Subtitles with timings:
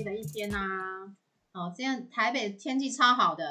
[0.00, 0.58] 丽的一天呐、
[1.52, 3.44] 哦，这样台北天气超好的，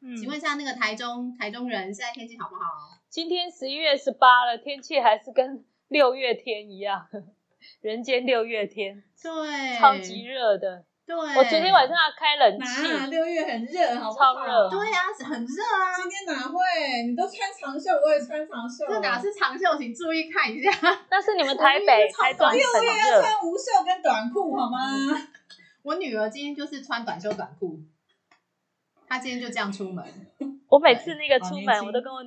[0.00, 2.62] 嗯请问一下那个台中台中人现在天气好不好？
[3.10, 7.08] 今天十一月十八了，天气还是跟六月天一样，
[7.80, 10.84] 人间六月天，对，超级热的。
[11.06, 14.34] 对，我昨天晚上要开冷气，哪六月很热，好不好？
[14.34, 16.58] 超热对啊、很热啊，今天哪会？
[17.06, 18.84] 你都穿长袖，我也穿长袖。
[18.88, 20.68] 这哪是长袖，请注意看一下。
[21.08, 24.78] 那是你们 台北、台中六月要穿无袖跟短裤好吗？
[25.86, 27.78] 我女儿今天就是穿短袖短裤，
[29.06, 30.04] 她今天就这样出门。
[30.66, 32.24] 我每次那个出门，我都跟我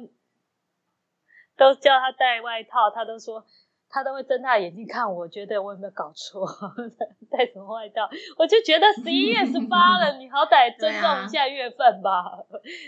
[1.58, 3.46] 都叫她带外套，她都说
[3.90, 6.48] 她都会睁大眼睛看我，觉得我有没有搞错，
[7.30, 8.10] 带什么外套？
[8.38, 12.40] 我就觉得十一月十八了，你好歹 尊重一下月份吧。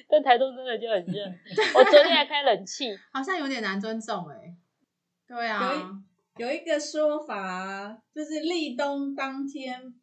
[0.07, 1.25] 但台东真的就很热，
[1.75, 4.55] 我昨天还开冷气，好像有点难尊重哎、
[5.27, 5.69] 对啊，
[6.37, 9.93] 有一个说法，就是立冬当天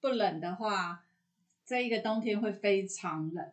[0.00, 1.04] 不冷的话，
[1.66, 3.52] 这一个冬天会非常冷。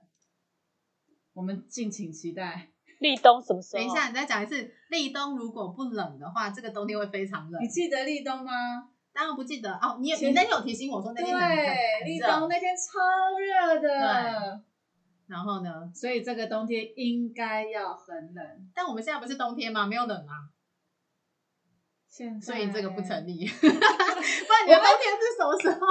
[1.34, 2.70] 我们敬请期待。
[3.00, 3.84] 立冬什么时候？
[3.84, 4.74] 等一下，你再讲一次。
[4.90, 7.68] 立冬如果不冷的话，这个冬天会非常冷你。
[7.68, 8.52] 记得立冬吗？
[9.12, 14.62] 当然不记得哦，你有你那天有提醒我说那天很对，很热立冬那天超热的，
[15.28, 15.92] 然后呢？
[15.94, 18.72] 所以这个冬天应该要很冷。
[18.74, 19.86] 但我们现在不是冬天吗？
[19.86, 20.50] 没有冷啊，
[22.42, 23.46] 所以这个不成立。
[23.50, 25.86] 不然你的冬天是什么时候？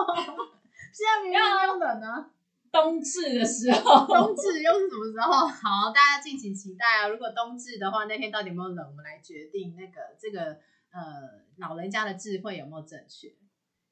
[0.93, 2.31] 现在明明没有冷呢。
[2.73, 5.47] 冬至的时候， 冬至又是什么时候？
[5.47, 7.09] 好，大家敬请期待啊！
[7.09, 10.59] 如果冬至的话，那天到底有没有冷，我们来决定那个这个
[10.91, 13.33] 呃老人家的智慧有没有正确。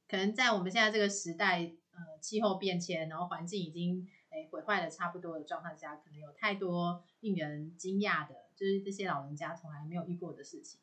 [0.08, 10.81] 可能在我们现在这个时代，呃，气候变迁，然后环境已经诶毁坏的差不多的状况下，可能有太多令人惊讶的，就是这些老人家从来没有遇过的事情。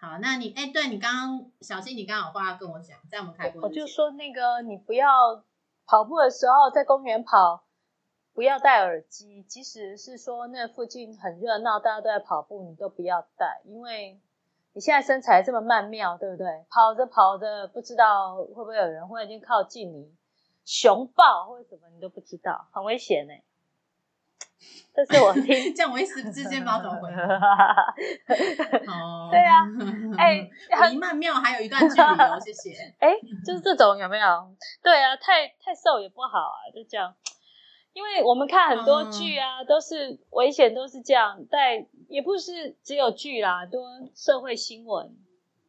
[0.00, 5.44] 好，那你哎，对你刚刚小新，你刚刚有话要跟我讲，在我们开播我就说那个你不要
[5.84, 7.64] 跑步的时候在公园跑，
[8.32, 9.42] 不要戴耳机。
[9.42, 14.18] 即使是说那附近很热闹，大家都在跑步，你都不要戴，因为
[14.72, 16.64] 你现在身材这么曼妙，对不对？
[16.70, 20.16] 跑着跑着，不知道会不会有人忽然间靠近你，
[20.64, 23.34] 熊抱或者什么，你都不知道，很危险呢、
[24.94, 25.44] 这是我听。
[25.74, 27.10] 这样我一时之间不知道怎么回。
[28.86, 29.64] 哦，对啊，
[30.18, 30.48] 哎
[30.90, 32.72] 离曼妙还有一段距离哦，谢谢。
[32.98, 34.54] 哎，就是这种有没有？
[34.82, 37.14] 对啊，太太瘦也不好啊，就这样。
[37.92, 41.44] 因为我们看很多剧啊，都是危险，都是这样。
[41.50, 43.82] 但也不是只有剧啦，很多
[44.14, 45.16] 社会新闻，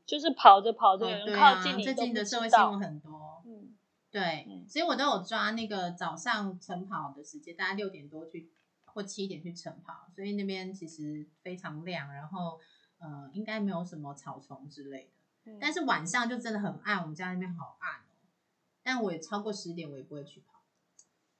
[0.05, 2.79] 就是跑着跑着有人靠近你，最近的社会新闻。
[2.79, 3.41] 很多。
[3.45, 3.75] 嗯，
[4.11, 8.51] 对嗯，所以我都有抓那个早上晨跑的时间，大概六点多去
[8.93, 12.59] 或七点去晨跑，所以那边其实非常亮，然后
[12.99, 15.51] 呃应该没有什么草丛之类的。
[15.51, 18.13] 嗯但是晚上就真的很暗，我们家那边好暗哦。
[18.83, 20.61] 但我也超过十点，我也不会去跑。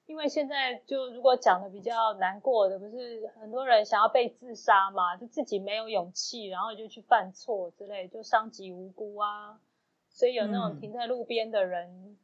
[0.08, 9.62] 因为现在就如果讲的比较难过的，不是很多人想要被自杀嘛，就自己没有勇气，然后就去犯错之类，就伤及无辜啊。
[10.10, 12.18] 所以有那种嗯停在路边的人，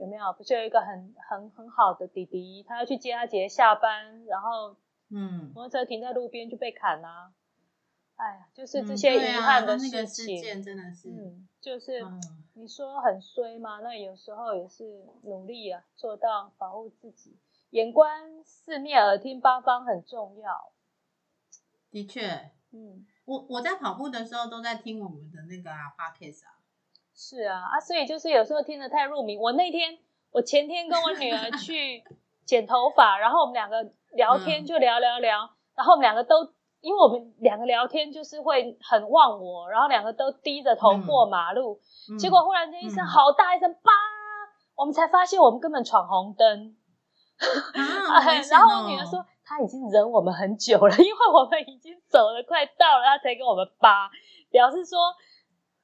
[0.00, 0.32] 有没有？
[0.32, 4.74] 不是有一个很很很好的弟弟，他要去接他姐姐下班，然后
[5.10, 7.32] 嗯，摩托车停在路边就被砍啦、
[8.16, 10.40] 哎呀，就是这嗯些遗对啊憾的那个事情。
[10.42, 12.20] 件真的是，嗯，就是嗯
[12.54, 13.80] 你说很衰吗？
[13.80, 17.36] 那有时候也是努力啊，做到保护自己，
[17.70, 20.72] 眼观四面，耳听八方很重要。
[21.90, 26.54] 的确，嗯，我我在跑步的时候都在听我们的那个啊 podcast 啊，
[27.20, 29.36] 是啊，啊，所以就是有时候听得太入迷。
[29.36, 29.98] 我那天，
[30.32, 32.02] 我前天跟我女儿去
[32.46, 33.76] 剪头发，然后我们两个
[34.14, 36.54] 聊天嗯就聊聊聊，然后我们两个都。
[36.82, 41.78] 因为我们两个聊天就是会很忘我，然后两个都低着头嗯过马路，
[42.10, 43.92] 嗯结果忽然间一声嗯好大一声“叭”，
[44.74, 46.74] 我们才发现我们根本闯红灯。
[47.36, 54.08] 啊，然后我哦女儿说，她已经忍我们很久了，因为我们已经走了快到了，她才跟我们扒，
[54.50, 54.98] 表示说，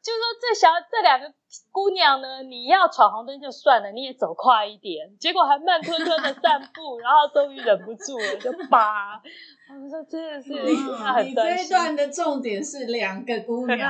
[0.06, 1.35] 就是说这小这两个
[1.70, 9.20] 姑娘呢，你要闯红灯就算了，你也走快一点，结果还慢吞吞的散步，然后终于忍不住了，就扒。
[9.69, 11.62] 我们说真的是，你她很你这。
[11.62, 13.78] 一段的重点是两个姑娘，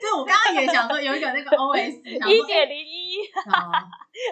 [0.00, 3.18] 对，我刚刚也想说有一个那个 OS，一点零一，
[3.50, 3.68] 好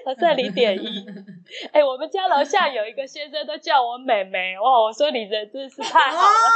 [0.07, 1.05] 我算零点一。
[1.71, 4.83] 哎、我们家楼下有一个先生都叫我妹妹，哇！
[4.85, 6.51] 我说你人真是太好了。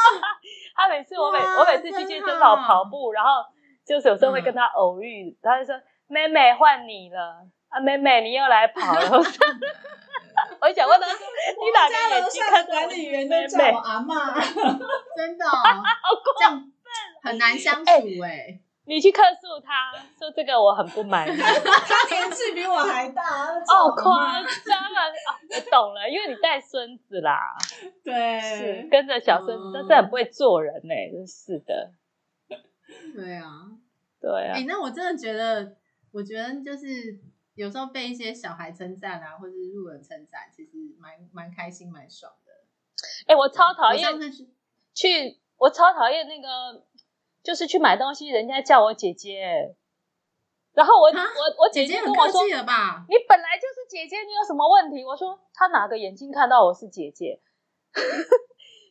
[0.74, 3.44] 他每次我每我每次去健身房跑步，然后
[3.86, 9.00] 就是有时候会跟他偶遇，他就说：“妹妹换你了啊，妹妹你又来跑了。
[10.60, 14.34] ”我想问他说：“你哪家楼个眼睛看管理员妹妹都叫我？”阿妈。
[15.16, 15.50] 真的哦，
[16.38, 16.72] 这样
[17.22, 17.90] 很难相处
[18.24, 18.58] 哎。
[18.88, 23.22] 你去客诉他说这个我很不满意，他年纪比我还大，
[23.66, 25.00] 哦，夸张啊！
[25.26, 31.90] 哦，我懂了，因为你带孙子啦，是对，跟着小孙子，嗯但是很不会做人呢、真是的。
[33.14, 33.70] 对啊，
[34.20, 35.76] 对啊哎、，那我真的觉得，
[36.12, 37.18] 我觉得就是
[37.54, 42.52] 有时候被一些小孩称赞啊，或者是路人称赞，其实蛮蛮开心、蛮爽的。
[43.26, 44.48] 哎、我超讨我厌去
[44.94, 46.84] 去，我超讨厌那个，
[47.42, 49.74] 就是去买东西，人家叫我姐姐，
[50.72, 52.44] 然后我啊我我姐姐跟我说？
[52.44, 52.52] 你
[53.28, 55.04] 本来就是姐姐，你有什么问题？
[55.04, 57.40] 我说她哪个眼睛看到我是姐姐？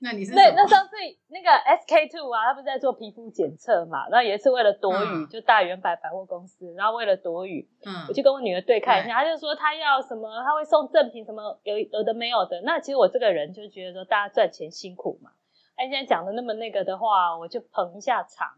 [0.05, 0.95] 那你是那，那上次
[1.29, 4.07] 那个 SK two 啊，他不是在做皮肤检测嘛？
[4.09, 12.61] 然后也是为了躲雨，嗯就大圆百百货公司，然后为了躲雨，嗯我就跟我女儿对看一下，她就说她要什么，她会送赠品什么，有有的没有的。
[12.61, 15.31] 那其实我这个人就觉得说，大家赚钱辛苦嘛，
[15.75, 18.49] 哎，现在讲的那么那个的话，我就捧一下场。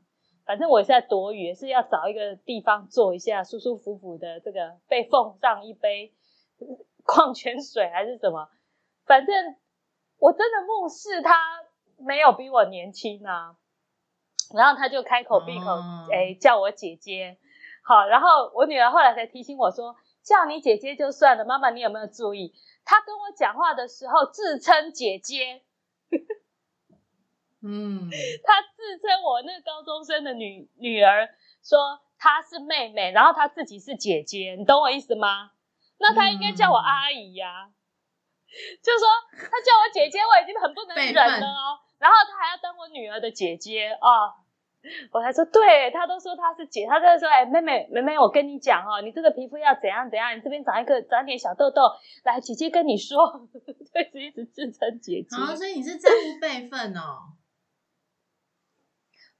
[0.46, 6.14] 反正我也是在躲雨，也是要找一个地方坐一下，舒舒服服的，这个被奉上一杯
[7.06, 8.48] 矿泉水还是什么，
[9.06, 9.36] 反正
[10.20, 11.36] 我真的目视他
[11.98, 13.56] 没有比我年轻啊。
[14.56, 17.38] 然后他就开口闭口，哦哎、叫我姐姐。
[17.84, 22.54] 好，然后我女儿后来才提醒我说，叫你姐姐就算了，妈妈你有没有注意？
[22.86, 25.64] 她跟我讲话的时候自称姐姐，
[27.62, 28.10] 嗯，
[28.46, 31.28] 她自称我那个高中生的女女儿，
[31.62, 35.52] 说她是妹妹，然后她自己是姐姐，你懂我意思吗？
[35.98, 37.72] 那她应该叫我阿姨呀、
[38.82, 41.78] 就说她叫我姐姐，我已经很不能忍了哦。
[42.00, 44.34] 然后她还要当我女儿的姐姐哦，
[45.12, 51.82] 我才说对，她都说她是姐，她在说哎妹妹妹妹，我跟你讲哦，你这个皮肤要怎样怎样，你这边长一个长点小痘痘，
[52.24, 53.48] 来姐姐跟你说，
[53.94, 57.34] 对，一直自称姐姐，好，所以你是在乎辈分哦，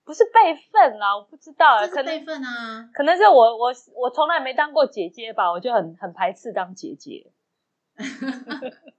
[0.04, 2.90] 不是辈分啦，我不知道，这可能是辈分啊。
[2.94, 7.32] 可能是我我我从来没当过姐姐吧，我就很很排斥当姐姐。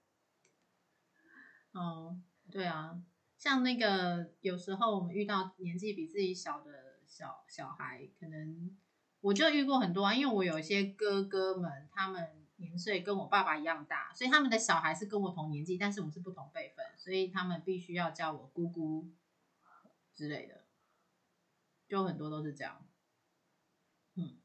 [1.78, 2.20] 哦，
[2.50, 3.00] 对啊，
[3.38, 8.76] 像那个有时候我们遇到年纪比自己小的小小孩，可能
[9.20, 19.08] 我就遇过很多啊，因为我有一些哥哥们，他们年岁跟我爸爸一样大，所以他们的小孩是跟我同年纪，但是我们是不同辈分，所以他们必须要叫我姑姑
[20.16, 20.64] 之类的，
[21.86, 22.84] 就很多都是这样。
[24.16, 24.36] 嗯，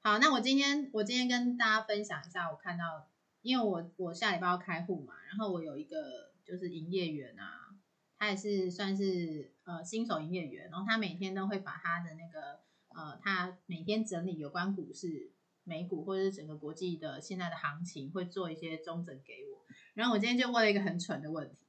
[0.00, 3.08] 好，那我今天我今天跟大家分享一下，我看到，
[3.42, 7.70] 因为我我下礼拜要开户嘛，然后我有一个就是营业员啊，
[8.18, 12.58] 他也是算是呃新手营业员，然后他每天都会把他的那个
[12.88, 15.30] 呃，他每天整理有关股市、
[15.62, 19.64] 美股或者是整个国际的现在的行情，会做一些中整给我。
[19.94, 21.66] 然后我今天就问了一个很蠢的问题，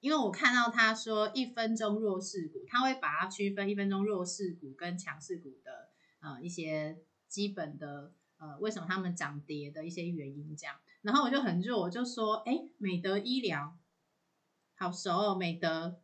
[0.00, 5.90] 因为我看到他说一分钟弱势股，他会把它区分一分钟弱势股跟强势股的
[6.20, 6.98] 呃一些
[7.28, 10.76] 基本的呃为什么他们涨跌的一些原因这样。
[11.02, 13.76] 然后我就很弱，我就说，哎，美德医疗
[14.82, 16.00] 好熟哦，美德。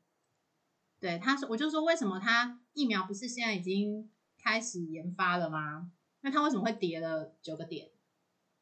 [1.00, 4.08] 对，他说，我就说为什么他疫苗不是现在已经
[4.40, 5.90] 开始研发了吗？
[6.20, 7.90] 那他为什么会跌了九个点？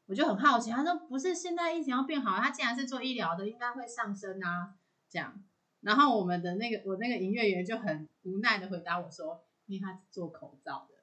[0.07, 4.73] 我就很好奇，他说不是现在疫情要变好，他既然是做医疗的，应该会上升啊，
[5.07, 5.43] 这样。
[5.81, 10.95] 然后我们的那个我那个营业员就很无奈的回答我说，因为他是做口罩的。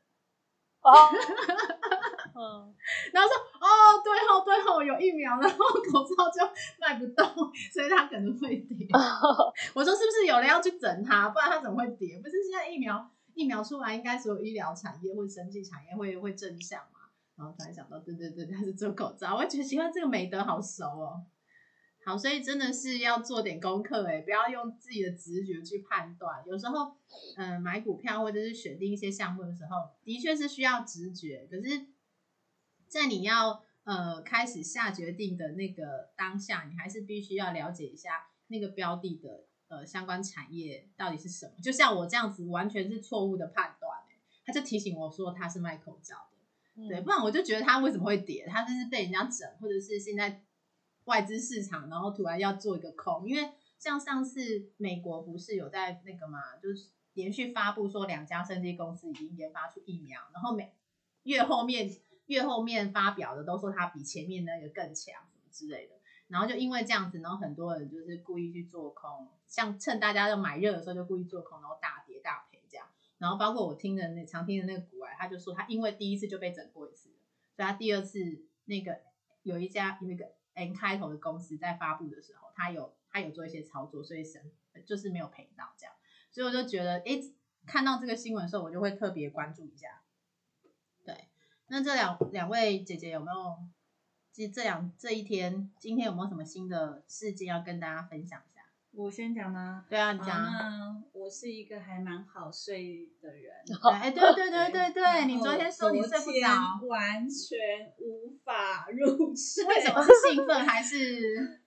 [0.80, 0.90] 哦，
[2.36, 2.74] 嗯，
[3.12, 6.44] 然后说哦，对哦，对哦，有疫苗，然后口罩就
[6.80, 7.24] 卖不动，
[7.72, 8.88] 所以它可能会跌。
[9.74, 12.18] 我说是不是有人要去整它，不然它怎么会跌？
[12.18, 17.00] 不是现在疫苗疫苗出来，应该所有医疗产业或者生技产业会会正向嘛？
[17.36, 21.24] 然后突然想到，对对对，他是做口罩，我觉得奇怪，这个美德好熟哦。
[22.06, 26.44] 好，所以真的是要做点功课哎，不要用自己的直觉去判断。
[26.46, 26.94] 有时候，
[27.38, 31.48] 嗯、买股票或者是选定一些项目的时候，的确是需要直觉。
[31.50, 31.86] 可是，
[32.94, 41.52] 在你要呃开始下决定的那个当下，你还是必须要了解一下那个标的的呃相关产业到底是什么。
[41.60, 46.88] 就像我这样子，完全是错误的判断哎，他就提醒我说他是卖口罩的。
[46.88, 48.46] 对，不然我就觉得他为什么会跌？
[48.46, 50.44] 他就是被人家整，或者是现在
[51.06, 53.28] 外资市场，然后突然要做一个空。
[53.28, 60.72] 因为像上次美国不是有在那个嘛，就是连续发布说两家生技公司已经研发出疫苗，然后每
[61.24, 61.90] 越后面
[62.26, 65.94] 越后面发表的都说它比前面那个更强什么之类的。
[66.28, 72.86] 然后就因为这样子，然后很多人就是故意去做空，像趁大家都买热的时候就故意做空，然后大跌大赔这样。
[73.18, 77.10] 然后包括我听的那常听的那个股癌，他就说他因为第一次就被整过一次，
[77.54, 78.18] 所以他第二次
[78.64, 79.00] 那个
[79.42, 84.50] 有一家有一个 N 开头的公司在发布的时候，他有他有做一些操作，所以神
[84.86, 85.94] 就是没有赔到这样。
[86.32, 87.20] 所以我就觉得，哎，
[87.66, 90.00] 看到这个新闻的时候，我就会特别关注一下。
[91.68, 93.56] 对，那这两两位姐姐有没有？
[94.32, 98.62] 其实这两这一天，今天有没有什么新的事件要跟大家分享一下？
[98.90, 99.84] 我先讲吗？
[99.88, 100.68] 对啊，你讲啊。
[100.68, 103.52] 那我是一个还蛮好睡的人。
[103.92, 107.58] 哎，对对对对对，你昨天说你睡不着，完全
[107.98, 109.64] 无法入睡。
[109.66, 111.60] 为什么是兴奋还是？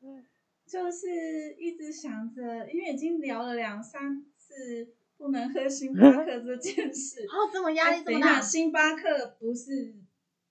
[0.66, 7.22] 就是一直想着，因为已经聊了两三次不能喝星巴 克这件事。
[7.24, 8.40] 哦，这么压力这么大哎等一下，？
[8.40, 9.94] 星巴克不是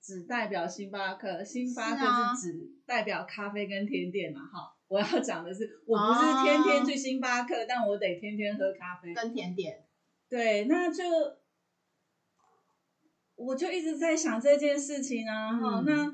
[0.02, 4.42] 只代表星巴克，星巴克是只代表咖啡跟甜点嘛？
[4.46, 9.14] 哈，我要讲的是，我不是天天去星巴克，但我得天天喝咖啡。
[9.14, 9.86] 跟甜点，
[10.30, 11.04] 对，那就
[13.36, 16.14] 我就一直在想这件事情啊，哈、嗯那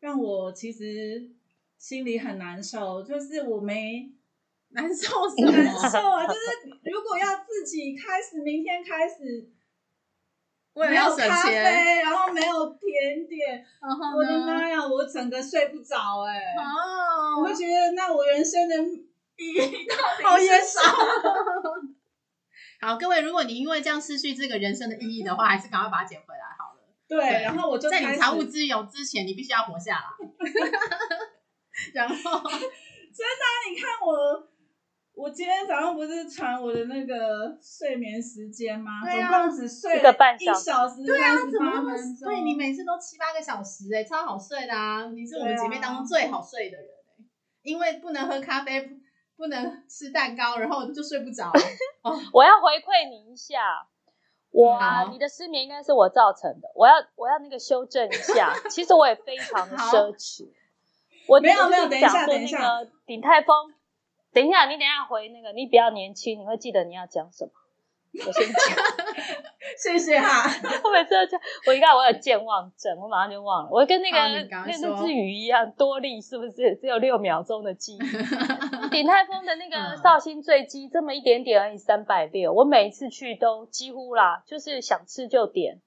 [0.00, 1.30] 让我其实
[1.76, 4.12] 心里很难受，就是我没
[4.70, 5.74] 难受什难？
[5.90, 6.40] 受啊，就是
[6.90, 9.52] 如果要自己开始，明天开始。
[10.74, 14.30] 没有咖啡，钱，然后没有甜点，然后我的？
[14.46, 18.76] 妈呀，我整个睡不着哎、哦，我会觉得那我人生的
[19.36, 20.94] 意义到底是好严什么？
[22.80, 26.80] 好，各位，如果你因为这样失去这个人生的意义的话，还是赶快把它捡回来好了。
[27.08, 30.04] 对，对然后我就在你财务自由之前，你必须要活下来。
[31.92, 34.48] 然后，你看我，
[35.18, 38.92] 我今天早上不是传我的那个睡眠时间吗？
[39.02, 41.92] 对啊总共只睡一个半小时小时对啊，怎么那么。
[42.24, 45.06] 对你每次都七八个小时哎、超好睡的啊！
[45.06, 47.24] 你是我们姐妹当中最好睡的人哎、
[47.62, 48.94] 因为不能喝咖啡，不
[49.36, 51.50] 不能吃蛋糕，然后就睡不着。
[52.32, 53.88] 我要回馈你一下，
[54.52, 58.54] 我啊，你的失眠应该是我造成的，我要我要那个修正一下。
[58.70, 60.48] 其实我也非常奢侈，
[61.26, 63.74] 我没有没有等一下等一下那个鼎泰丰，
[64.38, 67.50] 等一下，你等一下回那个，你比较年轻，你会记得你要讲什么。
[68.26, 68.56] 我先讲，
[69.76, 70.48] 谢谢哈。
[70.82, 73.70] 我每次都讲，我一看我有健忘症，我马上就忘了。
[73.70, 77.98] 我跟那个那那只鱼一样，多利是不是只有六秒钟的记忆？
[78.90, 82.52] 鼎泰丰的那个嗯绍兴醉鸡这么一点点而已，三百六。
[82.52, 85.80] 我每一次去都几乎啦，就是想吃就点。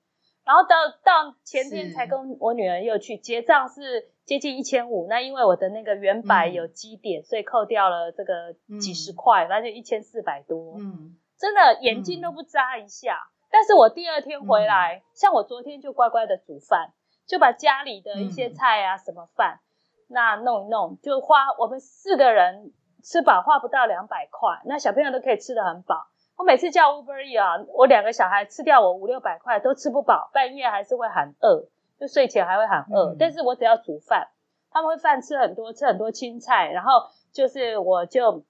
[0.45, 5.07] 然后到到前天才跟我女儿又去结账，是接近一千五。
[5.09, 10.75] 那因为我的那个原百嗯有基点，所以扣掉了这个几十嗯块，反正就一千四百多。
[10.77, 13.17] 嗯，真的眼睛都不眨一下。
[13.49, 16.93] 但是我第二天回嗯来，像我昨天就乖乖的煮饭，
[17.25, 19.59] 就把家里的一些嗯菜啊、什么饭，
[20.07, 22.71] 那弄一弄，就花我们四个人
[23.03, 26.07] 吃饱花不到两百块，那小朋友都可以吃得很饱。
[26.37, 31.67] 我每次叫 Uber E 啊，我两个小孩吃掉我五六百块都吃不饱，半夜还是会喊饿，
[32.01, 33.13] 就睡前还会喊饿。
[33.13, 34.27] 嗯但是我只要煮饭，
[34.71, 36.91] 他们会饭吃很多，吃很多青菜，然后
[37.31, 38.43] 就是我就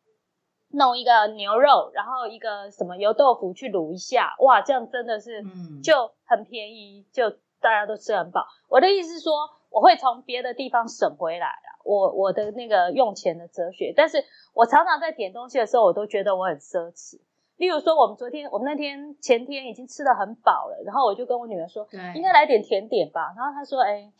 [0.69, 7.29] 弄一个牛肉，然后一个什么油豆腐去卤一下，哇，这样真的是嗯就很便宜，就
[7.59, 8.47] 大家都吃很饱。
[8.69, 9.33] 我的意思是说，
[9.69, 17.19] 我会从别的地方省回来啊，我我的那个用钱的哲学，但是我常常在点东西的时候，我都觉得我很奢侈。
[17.61, 23.31] 例如说，我们昨天我们那天前天已经吃的很饱了，然后我就跟我女儿说，对，应该来点甜点吧。
[23.37, 24.11] 然后她说，哎，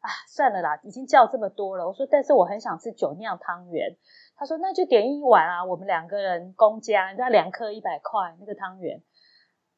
[0.00, 1.88] 啊，算了啦，已经叫这么多了。
[1.88, 3.96] 我说，但是我很想吃酒酿汤圆。
[4.36, 9.00] 她说，那就点一碗啊，我们两个人公家，那两颗一百块那个汤圆。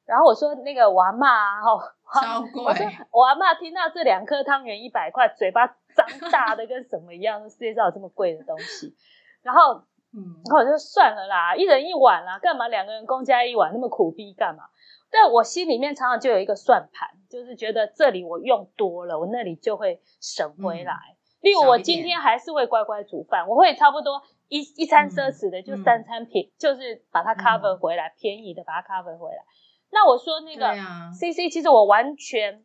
[0.07, 1.79] 然后我说，那个我阿嬷啊，哦，
[2.13, 8.97] 超贵我说我阿嬷听到这两颗汤圆一百块，嘴巴张大的跟什么一样，说世界上有这么贵的东西。
[9.43, 9.85] 然后
[10.17, 14.65] 嗯然后我就算了啦，一人一碗啦，干嘛两个人公家一碗，那么苦逼干嘛？
[15.11, 20.95] 但我心里面常常就有一个算盘，就是觉得这里我用多了，我那里就会省回来。
[21.41, 29.45] 例如我今天还是会乖乖煮饭，我会差不多一一餐奢侈的就嗯三餐便，就是把它 cover 回来，便宜的把它 cover 回来。
[29.91, 32.65] 那我说那个对啊 C C，其实我完全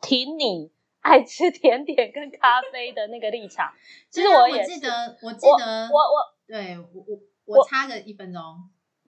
[0.00, 3.72] 挺你爱吃甜点跟咖啡的那个立场。
[4.10, 8.40] 其实我也是记得，我记我得，我我对我我我插个一分钟。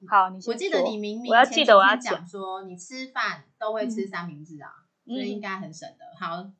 [0.09, 4.69] 好，你先我记得你明明我要记得我要讲说你吃饭都会吃三明治啊，
[5.07, 6.05] 嗯所以应该很省的。
[6.19, 6.51] 好，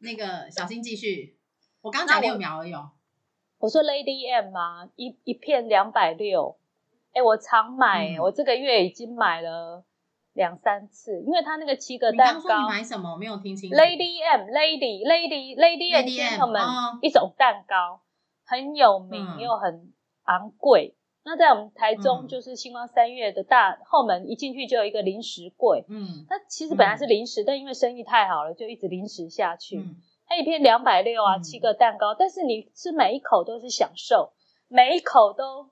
[0.00, 1.38] 那个小心继续。
[1.80, 2.90] 我刚讲六秒而已哦。
[3.56, 6.58] 我说 Lady M 嘛，一一片两百六，
[7.14, 9.82] 哎，我常买、嗯我这个月已经买了
[10.34, 13.12] 两三次，因为它那个七个蛋糕刚说你买什么？
[13.12, 13.76] 我没有听清楚。
[13.76, 18.02] ，Lady M Lady Lady Lady and Lady M，Gentlemen、哦一种蛋糕，
[18.44, 19.93] 很有名、嗯又很
[20.24, 20.96] 昂贵。
[21.24, 29.78] 那在我们台中，嗯就是星光三月的大后门一进去就有一个零食柜，嗯那其实本来是零食，但因为生意太好了，就一直零食下去。
[29.78, 34.32] 嗯它一片两百六啊，嗯七个蛋糕，但是你吃每一口都是享受，
[34.68, 35.68] 每一口都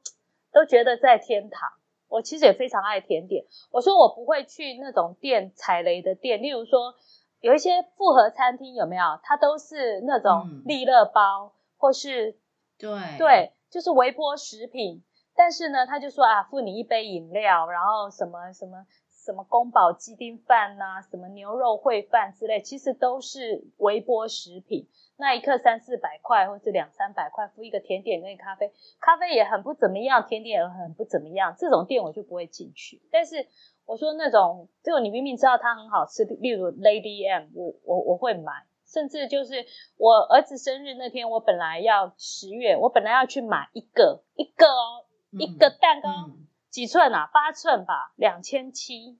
[0.52, 1.70] 都觉得在天堂。
[2.06, 3.46] 我其实也非常爱甜点。
[3.70, 6.94] 我说我不会去那种店踩雷的店，例如说
[7.40, 9.02] 有一些复合餐厅有没有？
[9.22, 12.38] 它都是那种嗯利乐包，或是
[12.78, 15.02] 对对，就是微波食品。
[15.34, 24.86] 但是呢，他就说啊，付你一杯饮料，然后什么什么什么宫保鸡丁饭呐、什么牛肉烩饭之类，其实都是微波食品。
[25.16, 31.54] 那一克三四百块，或是两三百块，付一个甜点跟咖啡，咖啡也很不怎么样，甜点也很不怎么样。
[31.56, 33.00] 这种店我就不会进去。
[33.10, 33.46] 但是
[33.86, 38.52] 我说那种，就你明明知道它很好吃，例如 Lady M，我我我会买。
[38.92, 39.64] 甚至就是
[39.96, 47.28] 我儿子生日那天，我本来要十月，我本来要去买一个一个哦，一个蛋糕、嗯几寸啊？
[47.32, 49.18] 八寸吧，两千七。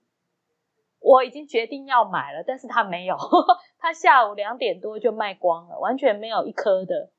[0.99, 3.17] 我已经决定要买了，但是他没有，
[3.77, 7.11] 他下午两点多就卖光了，完全没有一颗的。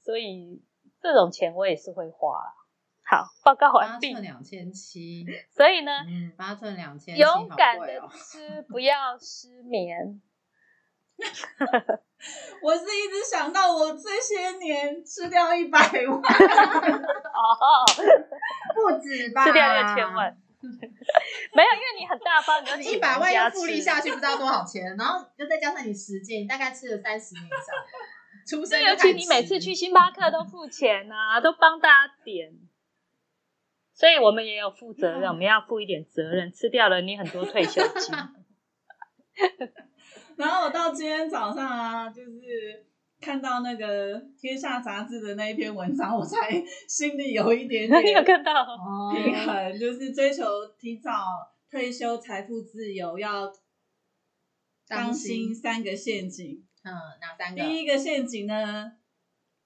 [0.00, 0.62] 所以
[1.00, 2.54] 这种钱我也是会花啦。
[3.02, 4.22] 好，报告完毕寸。
[4.22, 8.08] 两千七，所以呢，嗯，八寸两千，勇敢的哦。
[8.12, 10.20] 吃，不要失眠。
[12.62, 16.22] 我是一直想到我这些年吃掉一百万，哦，
[18.74, 19.44] 不止吧？
[19.44, 20.36] 吃掉六千万。
[20.60, 27.60] 没有，因为你很大方，你一百万人家又复利下去，不知道多少钱，然后又再加上你时间，你大概吃了三十年以上。
[28.46, 32.52] 出生对，就尤其你每次去星巴克都付钱啊，都帮大家点，
[33.94, 38.14] 所以我们也有负责任，我们要负一点责任，吃掉了你很多退休金。
[40.38, 42.86] 然后我到今天早上啊，就是
[43.20, 48.52] 看到那个《天下》杂志的那一篇文章，我才心里有一点 你有点看到？
[48.62, 50.44] 哦平衡，就是追求
[50.78, 51.10] 提早
[51.68, 53.46] 退休、财富自由，要
[54.86, 56.64] 当当心心三个陷阱。
[56.84, 57.62] 嗯，哪三个？
[57.62, 58.92] 第一个陷阱呢，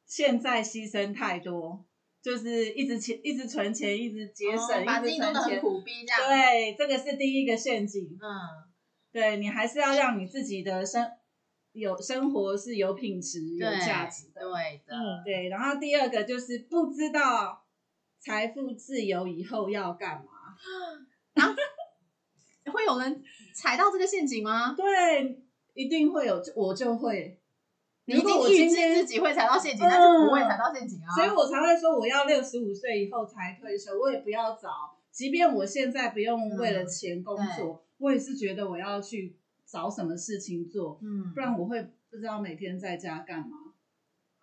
[0.06, 1.84] 现在牺牲太多，
[2.22, 5.12] 就是一直钱、一直存钱、一直节省、一直存钱。
[5.12, 8.18] 己弄得很苦逼这样。，对，这个是第一个陷阱。
[8.20, 8.71] 嗯，
[9.12, 11.06] 对你还是要让你自己的生
[11.72, 14.40] 有生活是有品质、有对，价值的。
[14.40, 17.64] 对的，嗯，对，然后第二个就是不知道
[18.18, 20.24] 财富自由以后要干嘛。
[22.72, 23.22] 会有人
[23.54, 24.72] 踩到这个陷阱吗？
[24.76, 25.42] 对，
[25.74, 27.38] 一定会有，我就会。
[28.04, 31.14] 你已如果我经预知今天自己会踩到陷阱，那就不会踩到陷阱啊。
[31.14, 34.98] 所以我才会说我要六十五岁以后才退休，我也不要早。
[35.10, 43.56] 即便我现在不用为了钱工作，我也是觉得我要去找什么事情做，嗯，不然我会不知道每天在家干嘛。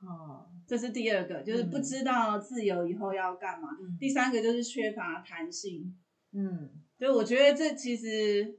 [0.02, 3.68] 哦，这是第二个，就是不知道自由以后要干嘛。
[3.82, 5.94] 嗯第三个就是缺乏弹性，
[6.32, 8.58] 嗯，所以我觉得这其实，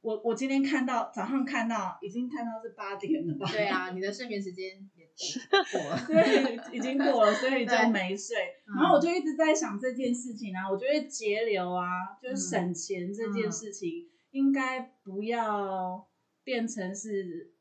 [0.00, 3.46] 我我今天看到早上看到已经看到是八点了吧？
[3.52, 5.06] 对啊， 你的睡眠时间也
[5.70, 6.00] 过了。
[6.08, 8.36] 对，已经过了，所以就对没睡。
[8.66, 11.84] 嗯然后我就一直在想这件事情啊，我觉得节流啊，
[12.22, 16.08] 就是嗯省钱这件事情，应该不要
[16.44, 17.52] 变成是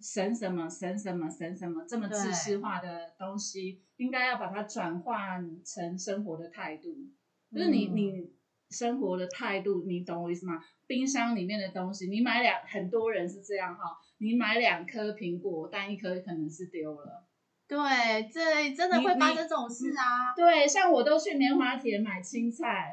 [0.00, 6.94] 神什么神什么神什么这么知识化的东西，应该要把它转换成生活的态度，
[7.52, 8.38] 就是你嗯你。
[8.70, 10.62] 生活的态度，你懂我意思吗？
[10.86, 17.26] 冰箱里面的东西，你买两，很多人是这样哈，你买两颗苹果，但一颗可能是丢了。
[17.66, 20.34] 对，这真的会发生这种事啊。
[20.36, 22.92] 对，像我都去棉花田买青菜，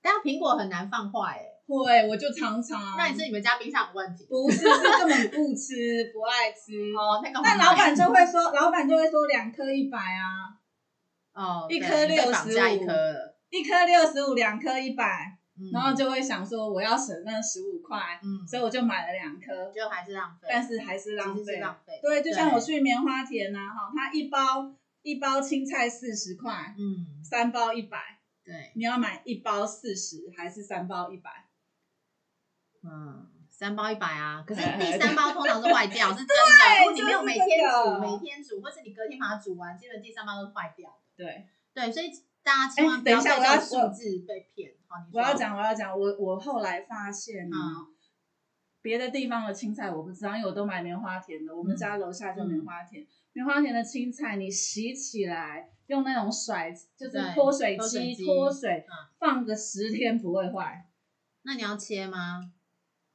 [0.00, 1.44] 但苹果很难放坏哎，
[1.78, 2.96] 会我就常常。
[2.96, 4.26] 那你是你们家冰箱有问题？
[4.28, 6.72] 不是是根本不吃，不爱吃。
[6.96, 10.56] 哦，那个但老板就会说，老板就会说两颗一百啊，
[11.34, 21.60] 哦，一颗六十五一颗，一颗六十五，两颗一百，嗯然后就会想说我要省那十五块，嗯，所以我就买了两颗，就还是浪费，但是还是浪费。
[21.60, 22.00] 浪费。
[22.02, 27.98] 对，就像我去棉花田呐、啊，哈，它一包一包青菜四十块，嗯，三包一百，
[28.44, 31.30] 对，你要买一包四十还是三包一百？
[32.82, 36.32] 嗯，三包一百啊，可是哎第 三包通常是坏掉，是真的。
[36.80, 40.96] 如果你没有每天煮，每天煮，或是你隔天把它煮完，基本第三包都是坏掉的。
[41.16, 41.46] 对。
[41.74, 42.10] 对，所以
[42.42, 44.74] 大家千万哎不要被等一下我要这数字被骗。
[44.86, 47.48] 好，你我要，讲，我要讲，我我后来发现
[48.82, 53.06] 别的地方的青菜我不知道，因为我都买棉花田的，我们嗯家楼下就棉花田。
[53.32, 60.86] 棉花田的青菜，你洗起来用那种甩，就是脱水机机脱水嗯，放个十天不会坏，
[61.44, 62.52] 那你要切吗？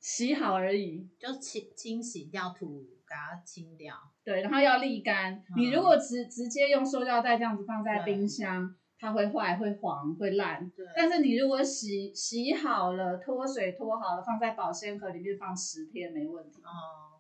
[0.07, 1.05] 洗好而已。
[1.19, 3.93] 就清清洗掉土，给它清掉。
[4.23, 5.43] 对，然后要沥干。
[5.57, 10.71] 你如果直直接用塑料袋这样子放在冰箱，它会坏、会黄、会烂。
[10.71, 16.61] 对，但是你如果洗洗好了，脱水脱好了，放在保鲜盒里面放十天没问题。
[16.61, 17.19] 哦，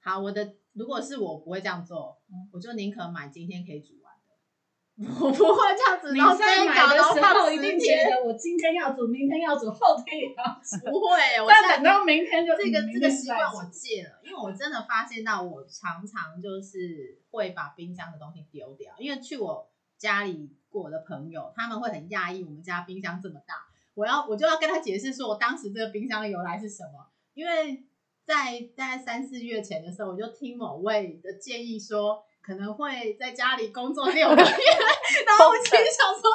[0.00, 3.94] 好，我的如果是我不会这样做，嗯我就宁可买今天可以煮。
[5.00, 10.76] 我 不会这样子，你这一搞的时然后放十候一定觉得我今天要煮，明天要煮，后天也要煮。
[10.92, 23.54] 不会， 我现在但等到明天就这个这个习惯我戒了，因为我真的发现到我常常就是会把冰箱的东西丢掉，因为去我家里过的朋友，他们会很讶异我们家冰箱这么大，
[23.94, 27.84] 我要我就要跟他解释说我当时这个冰箱的由来是什么，因为
[28.26, 32.22] 在大概三四月前的时候，我就听某位的建议说。
[32.42, 34.42] 可能会在家里工作六个月，
[35.26, 36.30] 然后我心里想说，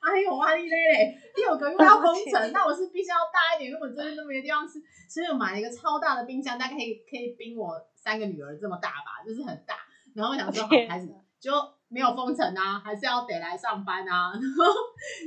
[0.00, 9.76] 哎呦，哇哩嘞嘞，六个月要封城，那我是必须要大一点，因为我这边都没地方吃，所以我买了一个超大的冰箱，大概可以可以冰我三个女儿这么大吧，就是很大。
[10.14, 11.08] 然后我想说，好天开始
[11.40, 11.52] 就
[11.88, 14.32] 没有封城啊，还是要得来上班啊。
[14.36, 14.64] 然后，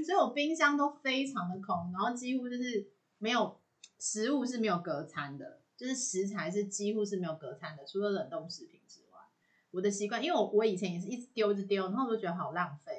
[0.05, 2.87] 所以我冰箱都非常的空，然后几乎就是
[3.17, 3.59] 没有
[3.99, 8.78] 食物是没有隔餐的，就是食材是几乎是没有隔餐的，除了冷冻食品。
[9.71, 12.91] 我的习惯，因为我我以前也是一直丢一直丢，然后我就觉得好浪费。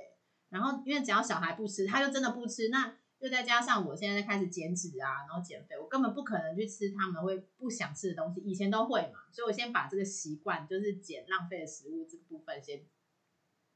[0.49, 8.41] 然后因为只要小孩不吃，他就真的不吃，那又再加上我现在在开始减脂啊，然后减肥，我根本不可能去吃他们会不想吃的东西。
[8.41, 12.83] 以前都会嘛，所以我先把这个习惯，就是减浪费的食物这部分先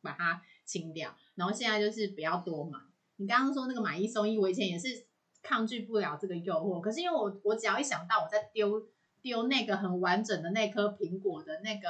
[0.01, 1.17] 把它清掉。
[1.37, 2.79] 然后现在就是不要多买。
[3.17, 5.07] 你刚刚说那个买一送一，我以前也是
[5.43, 8.89] 抗拒不了这个诱惑，可是因为我我只要一想到我在丢
[9.23, 11.89] 丢那个很完整的那颗苹果的那个。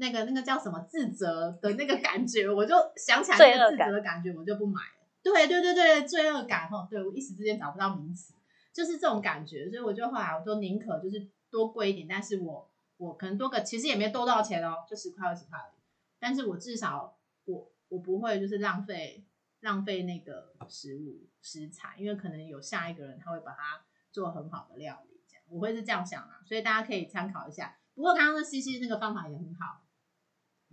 [0.00, 5.06] 那个那个叫什么自责的那个感觉，我就想起来那个自责的感觉，我就不买了。
[5.22, 8.32] 对对对对，罪恶感哦，对我一时之间找不到名词，
[8.72, 15.78] 就是这种感觉，所以我就后来我就宁可就是多贵一点，但是我我可能多个，其实也没多多少钱哦，就十块二十块而已，
[16.18, 19.22] 但是我至少我我不会就是浪费
[19.60, 27.76] 浪费那个食物食材，因为可能有下一个人他会把它做很好的料理，这样我会是这样想啊，所以大家可以参考一下。
[27.94, 29.82] 不过刚刚的西西那个方法也很好。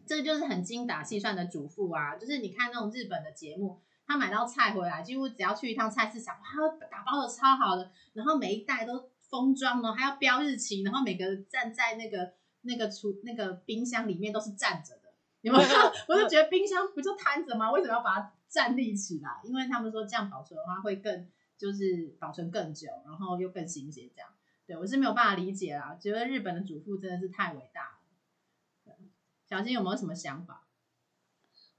[0.08, 15.70] 这就是很精打细算的主妇啊，就是你看那种日本的节目，他买到菜回来，几乎只要去一趟菜市场，他打包的超好的，然后每一袋都封装哦，还要标日期，然后每个站在那个那个厨那个冰箱里面都是站着的，有没有？
[16.08, 17.72] 我就觉得冰箱不就摊着吗？
[17.72, 19.42] 为什么要把它站立起来？
[19.44, 24.30] 因为他们说这样保存的话会更就是保存更久，然后又更新鲜，这样。
[24.66, 27.97] 对我是没有办法理解啦，觉得日本的主妇真的是太伟大了。
[29.50, 30.64] 小新有没有什么想法？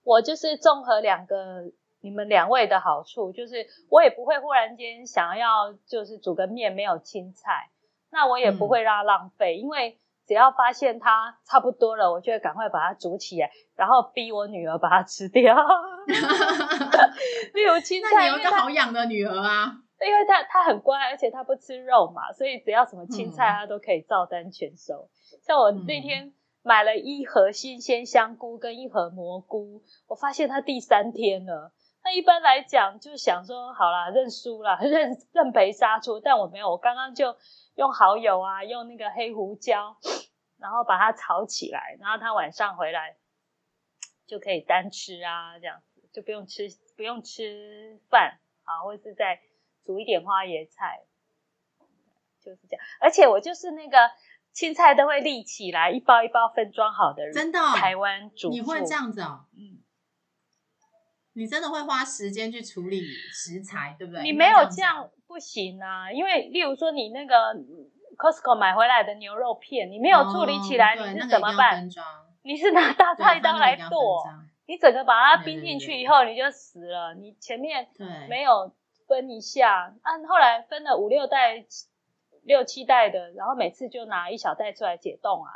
[0.02, 1.64] 我就是综合两个
[2.00, 7.68] 你们两位的好处，就是我也不会忽然间想要就是煮个面没有青菜，
[8.10, 15.54] 那我也不会让它浪费，因为只要发现它差不多了，我就会赶快把它煮起来，然后逼我女儿把它吃掉。
[17.52, 25.10] 例如青菜，那你有一个好养的女儿啊，因为她她很乖，而且她不吃肉嘛，所以只要什么青菜她都可以照单全收。
[25.42, 26.32] 像我那天。
[26.68, 31.72] 买了一盒新鲜香菇跟一盒蘑菇，我发现它第三天了。
[32.04, 36.20] 那一般来讲就想说好啦，认输啦， 认认赔杀出。
[36.20, 37.34] 但我没有，我刚刚就
[37.74, 39.96] 用蚝油啊，用那个黑胡椒，
[40.58, 43.16] 然后把它炒起来，然后他晚上回来
[44.26, 49.40] 就可以单吃啊，这样子就不用吃不用吃饭啊，或是再
[49.86, 51.00] 煮一点花椰菜，
[52.44, 52.86] 就是这样。
[53.00, 53.96] 而且我就是那个。
[54.58, 59.46] 青菜都会立起来，一包一包分装好的，真的，台湾主你会这样子哦？
[59.56, 59.78] 嗯，
[61.34, 63.00] 你真的会花时间去处理
[63.32, 64.24] 食材，对不对？
[64.24, 67.54] 你没有这样不行啊，因为例如说你那个
[68.16, 71.88] Costco 买回来的牛肉片，你没有处理起来，你是怎么办？
[72.42, 74.24] 你是拿大菜刀来剁，
[74.66, 77.14] 你整个把它冰进去以后，你就死了。
[77.14, 77.86] 你前面
[78.28, 78.74] 没有
[79.06, 81.64] 分一下，按后来分了五六袋。
[82.48, 85.50] 六七袋的，然后每次就拿一小袋出来解冻啊，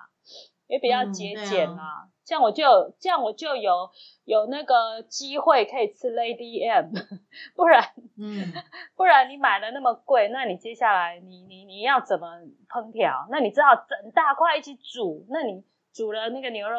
[0.68, 2.08] 也比较节俭啊。
[2.24, 3.90] 这样我就这样我就有
[4.24, 6.92] 有那个机会可以吃 Lady M，
[7.56, 7.82] 不然，
[8.16, 8.52] 嗯，
[8.94, 12.28] 不然你买了那么贵，那你接下来你你你要怎么
[12.68, 13.26] 烹调？
[13.30, 15.26] 那你只好整大块一起煮。
[15.30, 16.78] 那你煮了那个牛肉，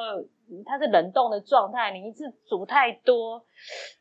[0.66, 3.46] 它是冷冻的状态，你一次煮太多，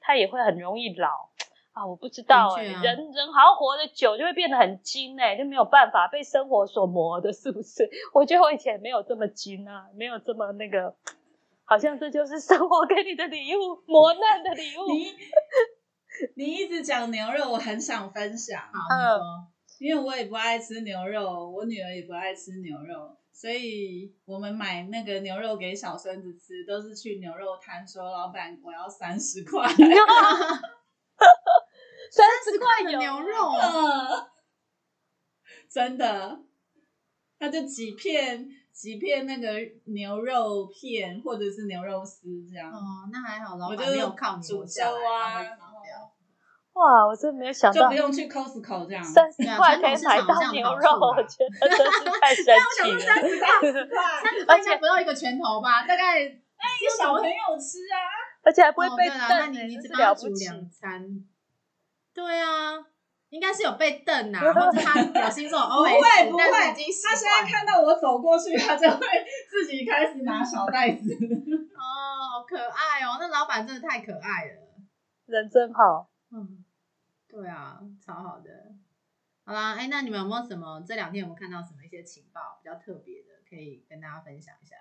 [0.00, 1.31] 它也会很容易老。
[1.72, 7.88] 啊，我不知道哎，人人好像活得久就会变得很精哎，就没有办法被生活所磨的，是不是？
[8.12, 10.94] 我觉得我以前没有这么精啊，没有这么那个，
[11.64, 14.92] 好像这就是生活给你的礼物，磨难的礼物。
[14.92, 15.14] 你
[16.36, 19.48] 你一直讲牛肉，我很想分享，嗯，
[19.80, 29.66] 因为我也不爱吃牛肉，我女儿也不爱吃牛肉，所以我们买那个牛肉给小孙子吃，都是去牛肉摊说，老板我要三十块。
[32.12, 33.52] 三十块的牛肉，
[35.72, 36.38] 真的，
[37.38, 39.48] 他就几片几片那个
[39.86, 45.58] 牛肉片或者是牛肉丝这样，哦，那还好，老我就板没有靠你煮下来粥啊
[46.74, 49.02] 哇，我真没有想到就不，用去 Costco 这样。
[49.02, 52.98] 三十块可以传统市买到牛肉，处吧我觉得真是太神奇了。
[53.00, 53.20] 三
[53.72, 55.82] 十块，三十块应该不到一个拳头吧？
[55.86, 57.96] 大概哎小朋友吃啊。
[58.44, 60.44] 而且还不会哦，被对啦，那你你真是只帮他煮了不起。
[60.44, 61.24] 两餐，
[62.14, 62.78] 对啊，
[63.30, 69.06] 应该是有被瞪啊， 或者他有心中有不 OS，会不会，但是已经他现在看到我走过去，他就会
[69.50, 71.12] 自己开始拿小袋子。
[71.14, 71.82] 哦，
[72.32, 74.62] 好可爱哦，那老板真的太可爱了，
[75.26, 76.10] 人真好。
[76.30, 76.64] 嗯，
[77.28, 78.50] 对啊，超好的。
[79.44, 84.76] 好啦，哎，那你们有没有什么这两天有没有看到什么一些情报比较特别的，可以跟大家分享一下？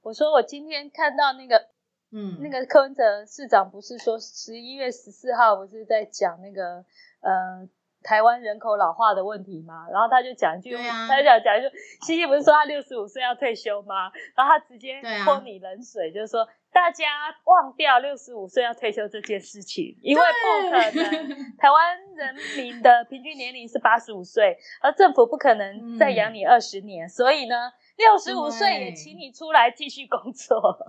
[0.00, 1.68] 我说我今天看到那个
[2.10, 6.84] 嗯，那个柯文哲市长不是说十一月十四号不是在讲那个
[7.20, 7.68] 呃
[8.02, 9.86] 台湾人口老化的问题吗？
[9.92, 11.68] 然后他就讲一句，他就讲讲一句，
[12.02, 14.10] 西西不是说他六十五岁要退休吗？
[14.34, 17.04] 然后他直接泼你冷水，就是说大家
[17.44, 30.86] 忘掉六十五岁要退休这件事情，因为不可能，台湾人民的平均年龄是八十五岁，而政府不可能再养你二十年，所以呢，六十五岁也请你出来继续工作。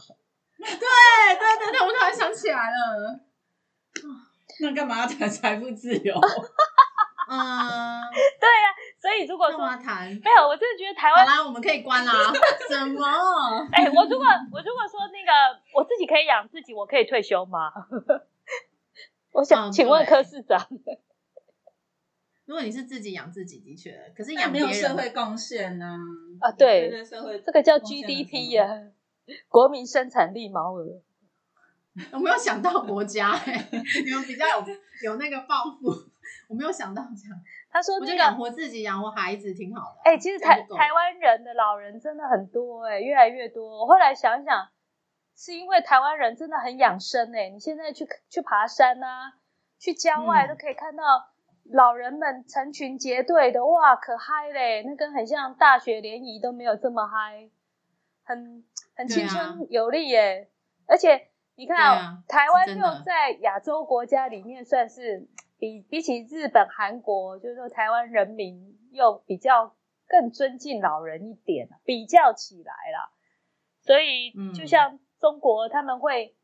[0.59, 3.19] 对对对对，我突然想起来了，
[4.61, 6.13] 那干嘛要谈财富自由？
[7.31, 10.07] 嗯，对呀、所以如果干说嘛谈？
[10.23, 12.11] 没有，我真的觉得台湾，好啦，我们可以关啦。
[12.67, 13.05] 什么？
[13.71, 15.31] 哎、我如果我如果说那个
[15.75, 17.71] 我自己可以养自己，我可以退休吗？
[19.31, 20.67] 我想、嗯请问柯市长，
[22.45, 25.97] 如果你是自己养自己，的确，可是养没有社会贡献呢？
[26.41, 28.65] 啊对对社会这个叫 GDP 呀、
[29.49, 31.01] 国民生产力毛额。
[32.13, 33.69] 我没有想到国家、欸，
[34.05, 34.65] 你们比较有
[35.03, 35.89] 有那个抱负，
[36.47, 37.37] 我没有想到这样，
[37.69, 40.01] 他说那我就养，活自己，养活孩子挺好的。
[40.05, 43.81] 哎、其实台台湾人的老人真的很多、哎，越来越多。
[43.81, 44.69] 我后来想一想，
[45.35, 49.33] 是因为台湾人真的很养生、哎，你现在去去爬山啊，
[49.79, 51.03] 去郊外嗯都可以看到
[51.71, 54.83] 老人们成群结队的，哇，可嗨嘞！
[54.83, 57.49] 那跟很像大学联谊都没有这么嗨，
[58.29, 58.63] 很
[58.95, 60.51] 很青春有力耶、
[60.85, 69.75] 而且你看、啊台湾又在亚洲国家里面算是比比起日本、韩国，就是说台湾人民又比较
[70.07, 73.09] 更尊敬老人一点，比较起来啦。
[73.81, 76.35] 所以嗯就像中国，他们会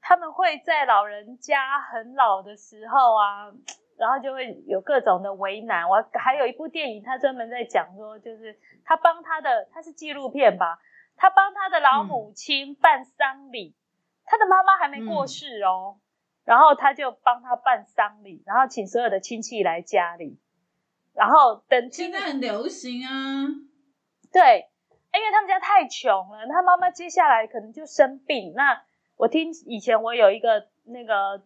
[0.00, 3.52] 他们会在老人家很老的时候啊，
[4.00, 5.86] 然后就会有各种的为难。
[5.86, 10.78] 我还有一部电影，他专门在讲说，就是他帮他的，他是纪录片吧，
[11.16, 13.76] 他帮他的老母亲办丧礼，
[14.24, 15.98] 他的妈妈还没过世哦，
[16.44, 20.40] 然后他就帮他办丧礼，然后请所有的亲戚来家里，
[21.14, 23.44] 然后等现在很流行啊。
[24.32, 24.70] 对，
[25.12, 28.54] 因为他们家太穷了，他妈妈接下来可能就生病。
[28.54, 28.82] 那
[29.16, 31.44] 我听以前我有一个那个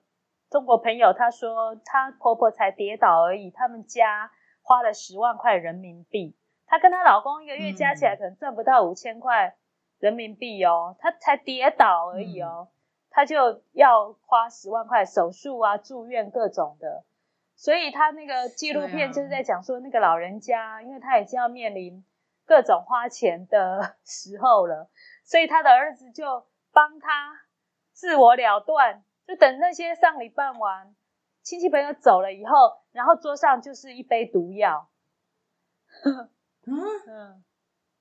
[0.54, 4.30] 中国朋友，他说她婆婆才跌倒而已，他们家
[4.62, 9.56] 花了十万块人民币，她跟她老公一个月加起来嗯可能赚不到五千块
[9.98, 12.68] 人民币哦，她才跌倒而已哦，
[13.10, 17.02] 她就要花十万块手术啊、住院各种的。
[17.56, 22.04] 所以他那个纪录片就是在讲说，那个老人家，因为他已经要面临
[22.46, 24.88] 各种花钱的时候了，
[25.24, 27.40] 所以他的儿子就帮他
[27.92, 30.94] 自我了断，就等那些丧礼办完，
[31.42, 32.52] 亲戚朋友走了以后，
[32.92, 34.88] 然后桌上就是一杯毒药。
[36.04, 36.30] 嗯，
[37.08, 37.44] 嗯，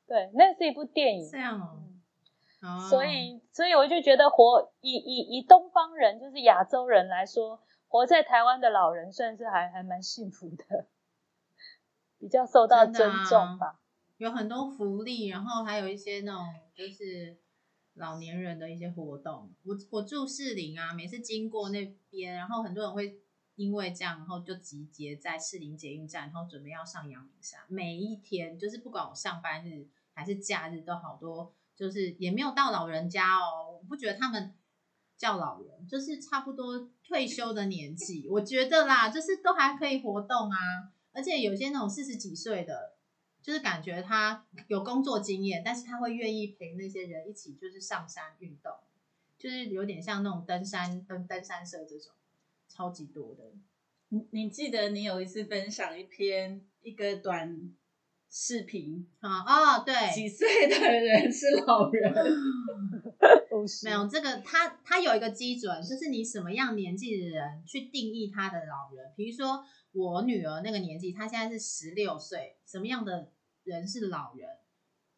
[0.08, 1.38] 对，那是一部电影这。
[1.38, 1.78] 样哦。
[1.82, 1.90] 嗯
[2.66, 7.60] 哦所以，所以我就觉得活以以以东方人，就是亚洲人来说，
[7.90, 10.88] 活在台湾的老人算是还还蛮幸福的，
[12.18, 13.82] 比较受到尊重吧。
[14.16, 16.42] 有很多福利，然后还有一些那种
[16.74, 17.38] 就是
[17.95, 19.51] 老年人的一些活动。
[19.63, 23.19] 我我住士林啊，每次经过那边，然后很多人会
[23.56, 27.60] 因为这样，然后就集结在士林捷运站，然后准备要上阳明山。
[27.67, 34.53] 每一天就是不管我上班日还是假日，都好多，就是也没有到老人家哦，我不觉得他们。
[35.15, 40.58] 叫老人，就是差不多退休的年纪，我觉得啦，就是都还可以活动啊，
[41.13, 42.95] 而且有些那种四十几岁的，
[43.43, 48.71] 就是感觉他有工作经验，但是他会愿意陪那些人一起就是上山运动，
[49.38, 52.13] 就是有点像那种登山登登山社这种，
[52.69, 53.43] 超级多的。
[54.10, 57.73] 你你记得你有一次分享一篇一个短
[58.29, 62.13] 视频，啊哦，对，几岁的人是老人？
[63.51, 69.12] 五十没有这个，他他有一个基准，就是你什么样年纪的人去定义他的老人。
[69.15, 73.32] 比如说我女儿那个年纪，她现在是十六岁，什么样的
[73.63, 74.49] 人是老人？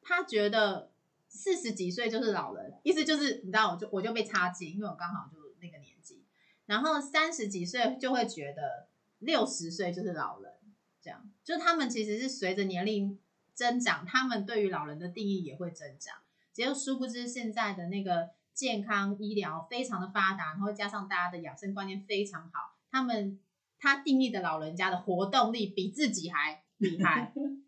[0.02, 0.92] 他觉得
[1.28, 6.24] 四十几岁就是老人，意思就是你知道，我就我就被插进，因为我刚好就那个年纪。
[6.66, 8.88] 然后三十几岁就会觉得
[9.20, 10.54] 六十岁就是老人，
[11.02, 13.20] 这样就他们其实是随着年龄
[13.54, 16.16] 增长，他们对于老人的定义也会增长。
[16.54, 23.40] 结果殊不知现在的那个健康医疗非常的发达，然后加上大家的养生观念非常好，他们
[23.78, 27.34] 他定义的老人家的活动力比自己还厉害。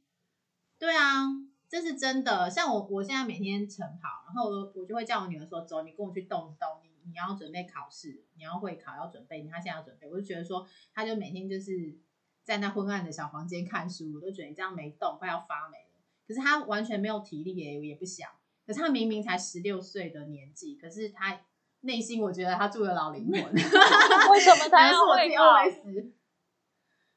[0.79, 1.25] 对啊，
[1.67, 2.49] 这是真的。
[2.49, 6.79] 像我，我现在每天晨跑，然后我我就会叫我女儿说：“走，你跟我去动一动。
[6.83, 9.41] 你你要准备考试，你要会考，要准备。
[9.41, 11.97] 你看现在要准备。”我就觉得说，她就每天就是
[12.43, 15.99] 在那昏暗的小房间看书，我都觉得你这样没动，快要发霉了。
[16.27, 18.29] 可是她完全没有体力，也也不想。
[18.65, 21.39] 可是她明明才十六岁的年纪，可是她
[21.81, 23.41] 内心我觉得她住了老灵魂。
[24.31, 25.43] 为什么她要 会考？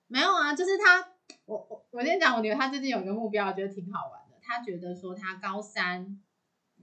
[0.06, 1.09] 没有啊，就是她。
[1.46, 4.36] 我我我先讲，我女儿她最近有一个目标，我觉得挺好玩的。
[4.42, 6.20] 她觉得说她高三，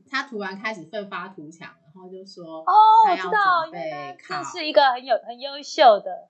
[0.09, 2.73] 她突然开始奋发图强，然后就说哦，
[3.09, 6.29] 我知道，因为这是一个很有很优秀的，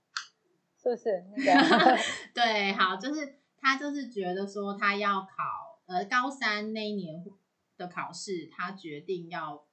[0.81, 1.23] 是不是？
[1.35, 1.97] 那个
[2.33, 7.23] 对，好，就是她就是觉得说她要考呃高三那一年
[7.77, 9.65] 的考试，她决定要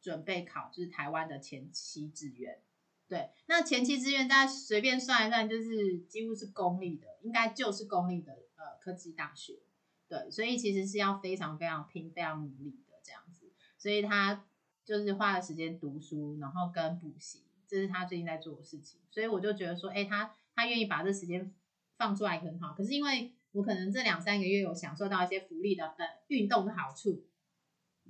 [0.00, 2.60] 准备考就是台湾的前期志愿。
[3.08, 9.60] 对，那前期志愿再随便算一算，就是几乎是公立的，应该就是公立的呃科技大学。
[10.08, 13.52] 对，所以其实是要非常非常拼、非常努力的这样子。
[13.78, 14.44] 所以他
[14.84, 19.00] 就是花了时间读书，然后跟补习，这是他最近在做的事情。
[19.10, 21.54] 所以我就觉得说，哎，他他愿意把这时间
[21.96, 22.74] 放出来很好。
[22.74, 27.24] 可是因为我可能这两三个月有享受到一些福利的呃运动的好处，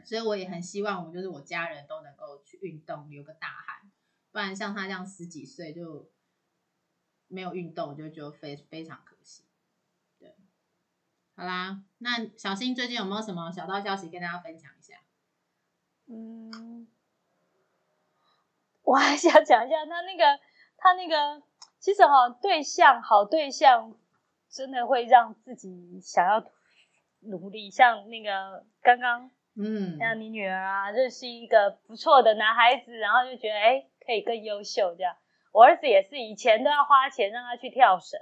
[0.05, 3.91] 所以我也很希望我就是我家人都能够去运动，流个大汗。
[4.37, 6.11] 不然像他这样十几岁就
[7.27, 9.45] 没有运动，我就觉得非非常可惜。
[10.19, 10.37] 对，
[11.35, 14.97] 好啦，那小新最近有没有什么小道消息跟大家分享一下？
[16.09, 16.87] 嗯，
[18.83, 20.39] 我还想讲一下他那个
[20.77, 21.43] 他那个，
[21.79, 23.97] 其实哈，对象好对象
[24.51, 26.45] 真的会让自己想要
[27.21, 33.87] 努力，像那个刚刚嗯，像你女儿啊，认识一个不错的男孩子，然后就觉得哎。
[34.07, 35.15] 可以更优秀，这样。
[35.53, 38.21] 我儿子也是，以前都要花钱让他去跳绳，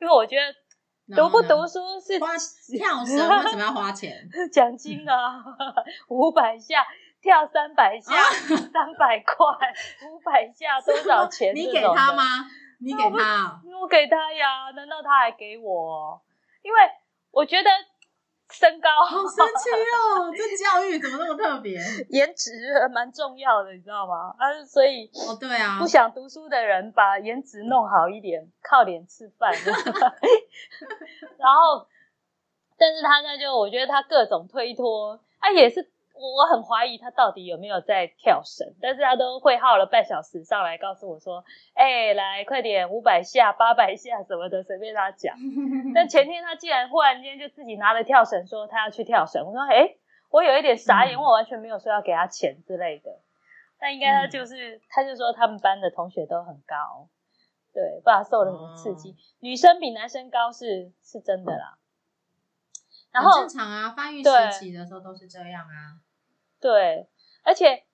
[0.00, 4.28] 因为我觉得读不读书是跳绳为什么要花钱？
[4.52, 5.44] 奖金啊，
[6.08, 6.86] 五百下
[7.22, 8.14] 跳三百下，
[8.72, 9.46] 三百块，
[10.08, 11.54] 五百下多少钱？
[11.54, 12.22] 你给他吗？
[12.80, 13.60] 你给他？
[13.80, 16.22] 我给他呀，难道他还给我？
[16.62, 16.78] 因为
[17.30, 17.70] 我觉得。
[18.50, 20.32] 身高好神奇哦！
[20.36, 21.78] 这教育怎么那么特别？
[22.10, 22.50] 颜值
[22.92, 24.34] 蛮重要的，你知道吗？
[24.38, 29.52] 啊，所以哦，对啊，不想读书的人把颜值弄好一点，靠脸吃饭。
[31.38, 31.86] 然后，
[32.76, 35.90] 但是他那就我觉得他各种推脱，他也是。
[36.20, 45.34] 我很怀疑他到底有没有在跳绳，但是他都会耗了半小时上来告诉我说：“哎，来快点，五百下、八百下什么的，随便他讲。
[45.94, 49.44] ”但前天他竟然忽然间就自己拿了跳绳，说他要去跳绳。
[49.46, 49.96] 我说：“哎，
[50.30, 53.18] 我有一点傻眼，我完全没有说要给他钱之类的。”
[53.80, 57.08] 但应该他就是，他就说他们班的同学都很高，
[57.72, 61.78] 对，不知道受了什么刺激，女生比男生高是是真的啦。
[63.10, 65.96] 然后正常啊，发育时期的时候都是这样啊。
[66.60, 67.08] 对，
[67.42, 67.84] 而且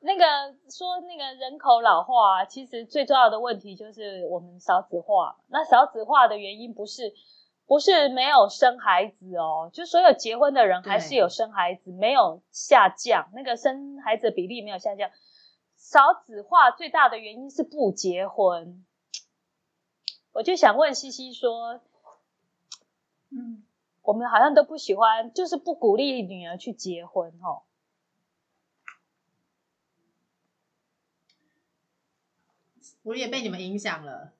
[0.00, 0.24] 那个
[0.70, 5.36] 说那个人口老化，其实最重要的问题就是我们少子化。
[5.48, 7.14] 那少子化的原因不是
[7.66, 15.10] 不是没有生孩子哦，就所有结婚的人还是有生孩子，没有下降，那个生孩子的比例没有下降。
[15.76, 18.84] 少子化最大的原因是不结婚。
[20.32, 21.80] 我就想问西西说，
[23.30, 23.64] 嗯，
[24.02, 27.62] 我们好像都不喜欢，就是不鼓励女儿去结婚哦。
[33.04, 34.34] 我也被你们影响了。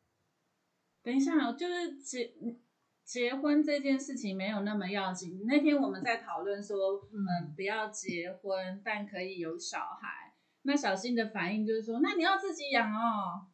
[1.02, 2.34] 等一下，就是结
[3.04, 5.44] 结婚这件事情没有那么要紧。
[5.46, 10.34] 那天我们在讨论说，嗯，不要结婚，但可以有小孩。
[10.62, 13.46] 那小新的反应就是说，那你要自己养哦。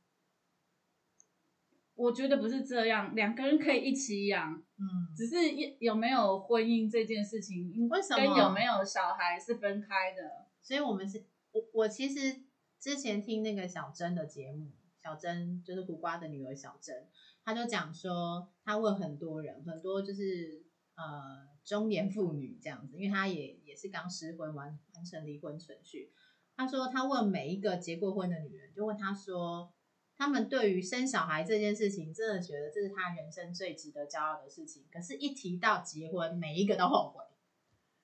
[1.96, 10.46] 我觉得不是这样，两个人可以一起养，嗯，只是有有没有婚姻这件事情，为什么跟有没有小孩是分开的？
[10.62, 12.42] 所以我们是我我其实
[12.78, 14.70] 之前听那个小珍的节目。
[15.02, 17.08] 小珍就是胡瓜的女儿小珍，
[17.44, 20.62] 她就讲说，她问很多人，很多就是
[20.96, 26.12] 呃中年妇女这样子，因为她也也是刚失婚完完成离婚程序。
[26.56, 29.72] 她说，她问每一个结过婚的女人，就问她说，
[30.16, 34.84] 他们对于生小孩这件事情，真的觉得这是她人生最值得骄傲的事情。
[34.92, 37.24] 可是，一提到结婚，每一个都后悔。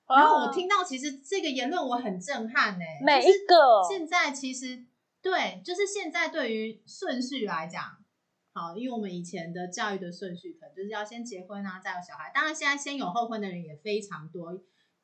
[0.09, 4.85] 然后我听到其实这个言论我很震撼呢、每就是一个现在其实
[5.21, 8.03] 对，就是现在对于顺序来讲，
[8.53, 12.31] 好，因为我们以前的教育的顺序可能就是要先结婚啊，再有小孩。
[12.33, 14.63] 当然，现在先有后婚的人也非常多，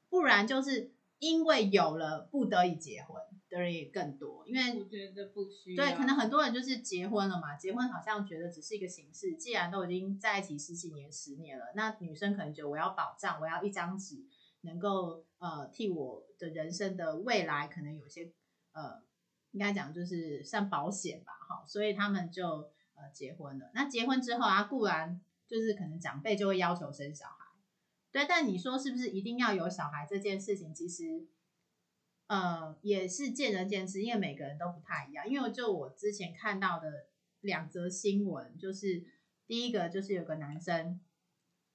[0.10, 5.86] 不然就是因为有了不得已结婚的人也更多，因为我觉得不需要。
[5.86, 14.24] 对，可能很多人就是结婚了嘛，结婚好像觉得只是一个形式，既然都已经在一起十几年、十年了，那女生可能觉得我要保障，我要一张纸
[14.62, 18.32] 能够呃替我的人生的未来可能有些
[18.72, 19.02] 呃
[19.54, 23.72] 应该讲就是算保险吧，哈，所以他们就呃结婚了。
[23.74, 27.46] 那结婚之后啊，固然就是可能长辈就会要求生小孩，
[28.12, 31.26] 对，但你说是不是一定要有小孩这件事情，其实
[32.28, 35.28] 呃也是见仁见智，因为每个人都不太一样。
[35.30, 37.08] 因为就我之前看到的
[37.42, 39.06] 两则新闻，就是
[39.46, 41.00] 第一个就是有个男生，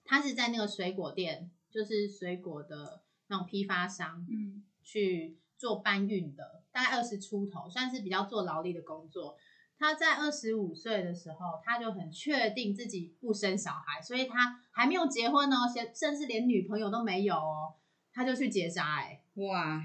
[0.04, 9.36] 他是在那个水果店，就是水果的那种批发商，嗯去做搬运的，大概二十出头，算是比较做劳力的工作。
[9.78, 17.74] 他在二十五岁的时候，他就很确定自己不生小孩，所以他还没有结婚哦，甚甚至连女朋友都没有哦，
[18.12, 19.80] 他就去结扎、哎，哇，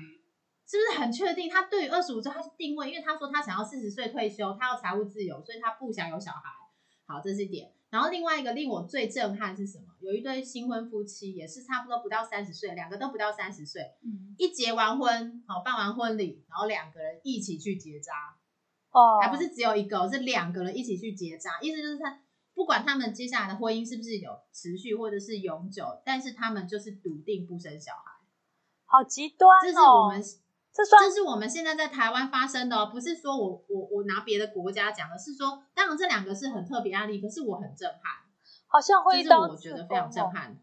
[0.66, 1.48] 是不是很确定？
[1.48, 6.42] 他对于二十五岁他是定位，因为他说他想要四十岁退休，他要财务自由，所以他不想有小孩。
[7.06, 7.72] 好，这是一点。
[7.94, 9.86] 然后另外一个令我最震撼是什么？
[10.00, 18.12] 有一对新婚夫妻，也是差不多不到三十岁，两个都不到三十岁，嗯，一结完婚，好办完婚礼，然后两个人一起去结扎，
[18.90, 22.20] 哦，还不是只有一个哦，是两个人一起去结扎，意思就是他
[22.56, 28.12] 不管他们接下来的婚姻是不是有持续或者是永久，但是他们就是笃定不生小孩，
[28.86, 30.24] 好极端哦，这是我们
[30.74, 38.24] 这算这是我们现在在台湾发生的哦，不是说我我我拿别的国家讲的，是说当然这两个是很特别案例，可是我很震撼，
[38.66, 40.60] 好像会到我觉得非常震撼。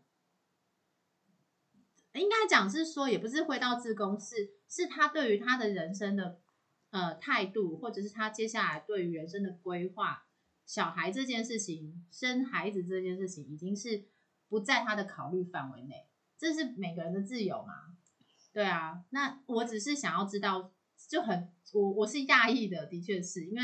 [2.15, 6.41] 应该讲是说，也不是回到自宫，是是他对于他的人生的
[6.91, 10.25] 呃态度，或者是他接下来对于人生的规划，
[10.67, 14.07] 小孩这件事情，生孩子这件事情，已经是
[14.49, 17.97] 不在他的考虑范围内，这是每个人的自由嘛。
[18.53, 20.73] 对啊，那我只是想要知道，
[21.09, 23.63] 就很我我是讶异的，的确是因为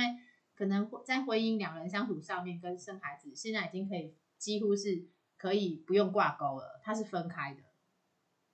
[0.55, 5.07] 可能在婚姻两人相处上面跟生孩子，现在已经可以几乎是
[5.37, 7.63] 可以不用挂钩了，它是分开的。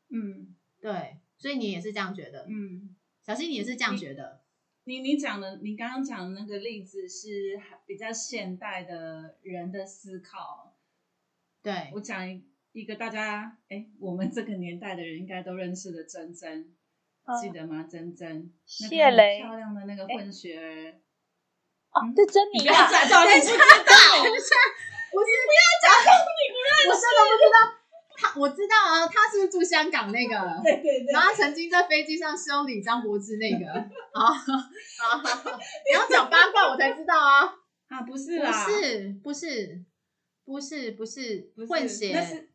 [0.09, 0.55] 嗯。
[0.81, 4.43] 对，所以你也是这样觉得，嗯，小新你也是这样觉得，
[4.83, 7.57] 你你讲的，你刚刚讲的那个例子是
[7.87, 10.77] 比较现代的人的思考。
[11.63, 11.93] 对。
[11.95, 16.61] 我讲一一个大家，哎，我们这个年代的人应该都认识的珍珍，
[17.25, 17.87] 嗯记得吗？
[17.91, 18.51] 珍珍，
[18.81, 19.17] 那谢个
[19.47, 21.01] 漂亮的那个混血儿。
[21.93, 23.65] 哦，对，珍妮啊， 你不知道，
[25.13, 27.79] 我是不要讲，你不认识，我真的不知道。
[28.15, 30.61] 他我知道啊，他是不是住香港那个？
[30.63, 35.23] 对对对然，后他曾经在飞机上修理张柏芝那个啊啊！
[35.89, 37.45] 你要讲八卦我才知道啊，
[37.89, 39.85] 啊，不是不啦，是不是
[40.45, 42.49] 不是不是不是混血，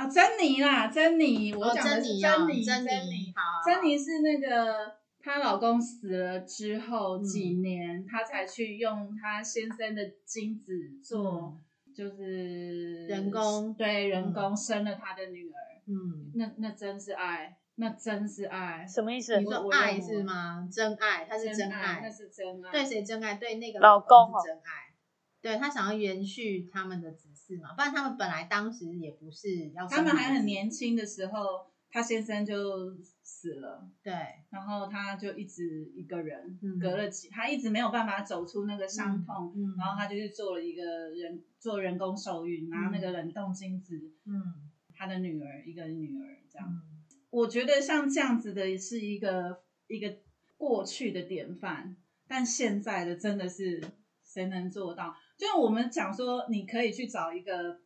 [0.00, 7.22] 啊，珍妮啦，珍妮，我哦讲的是珍妮啊珍妮，珍妮妮，，好，珍妮是那个她老公死了之后嗯。
[7.22, 10.72] 几年，她才去用她先生的精子
[11.04, 11.60] 做，
[11.94, 15.54] 就是人工对人工生了她的女儿，
[15.86, 19.38] 嗯，那那真是爱，那真是爱，什么意思？
[19.38, 19.44] 你？
[19.44, 20.66] 说爱是吗？
[20.72, 23.34] 真爱，他是真爱那，是真爱，对谁真爱？
[23.34, 24.94] 对那个老公真爱，
[25.42, 27.28] 对他想要延续他们的子
[27.58, 33.88] 不然他们本来当时也不是要他们还很年轻的时候，他先生就死了。
[34.02, 34.12] 对，
[34.50, 43.96] 然后他就一直一个人，嗯隔了几，他一直没有办法走出那个伤痛，嗯然后他就去做了一个人做人工受孕，拿那个冷冻精子，
[44.26, 46.68] 嗯他的女儿一个女儿这样。
[46.68, 46.82] 嗯
[47.30, 50.16] 我觉得像这样子的是一个一个
[50.56, 51.96] 过去的典范，
[52.26, 53.80] 但现在的真的是
[54.24, 55.14] 谁能做到？
[55.40, 57.80] 就是我们讲说，你可以去找一个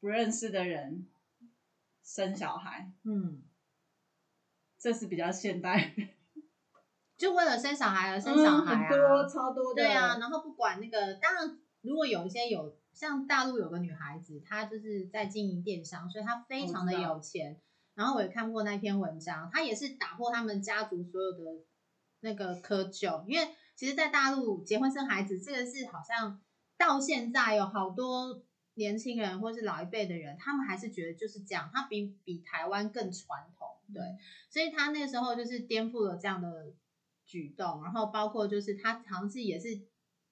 [0.00, 1.06] 不认识的人
[2.02, 3.40] 生小孩，嗯，
[4.80, 5.94] 这是比较现代，
[7.16, 17.60] 就为了生小孩而生小孩啊，嗯很多超多的，对啊，然后不管那个，当然如果有一些有像大陆有个女孩子，她就是在经营电商，所以她非常的有钱。
[17.94, 21.64] 然后我也看过那篇文章，她也是打破他们家族所有的
[22.18, 26.40] 那个窠臼，因为其实，在大陆结婚生孩子这个是好像
[26.82, 28.42] 到现在有好多
[28.74, 34.02] 年轻人或是老一辈的人，他们还是觉得就是这样，他比比台湾更传统，对，
[34.50, 36.72] 所以他那个时候就是颠覆了这样的
[37.24, 39.80] 举动，然后包括就是他尝试也是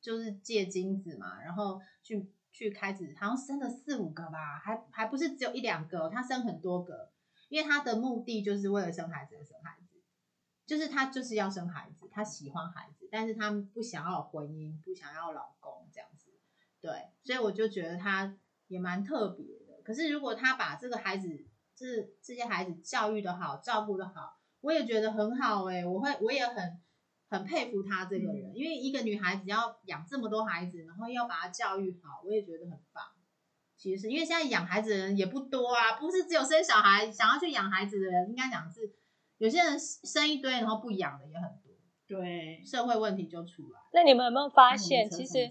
[0.00, 7.12] 就是借精子嘛，然后去去开始好像生了四五个吧，还还不是只有一两个，他生很多个，
[7.48, 10.02] 因为他的目的就是为了生孩子而生孩子，
[10.66, 16.19] 就是他就是要生孩子，他喜欢孩子，但是他不想要婚姻，不想要老公这样子，
[16.80, 16.90] 对，
[17.22, 18.36] 所以我就觉得他
[18.68, 19.82] 也蛮特别的。
[19.84, 21.86] 可是如果他把这个孩子，这
[22.22, 26.80] 这些孩子教育的好，照顾的好，我也觉得很好哎、我会我也很
[27.28, 33.04] 很佩服他这个人，因为一个女孩子要养这么多孩子，然后要把他教育好，我也觉得很棒。
[33.76, 38.92] 其实因为现在养孩子的人也不多啊，不是只有生小孩想要去养孩子的人，应该讲是
[39.38, 41.72] 有些人生一堆然后不养的也很多，
[42.06, 43.80] 对，社会问题就出来。
[43.94, 45.50] 那你们有没有发现，其实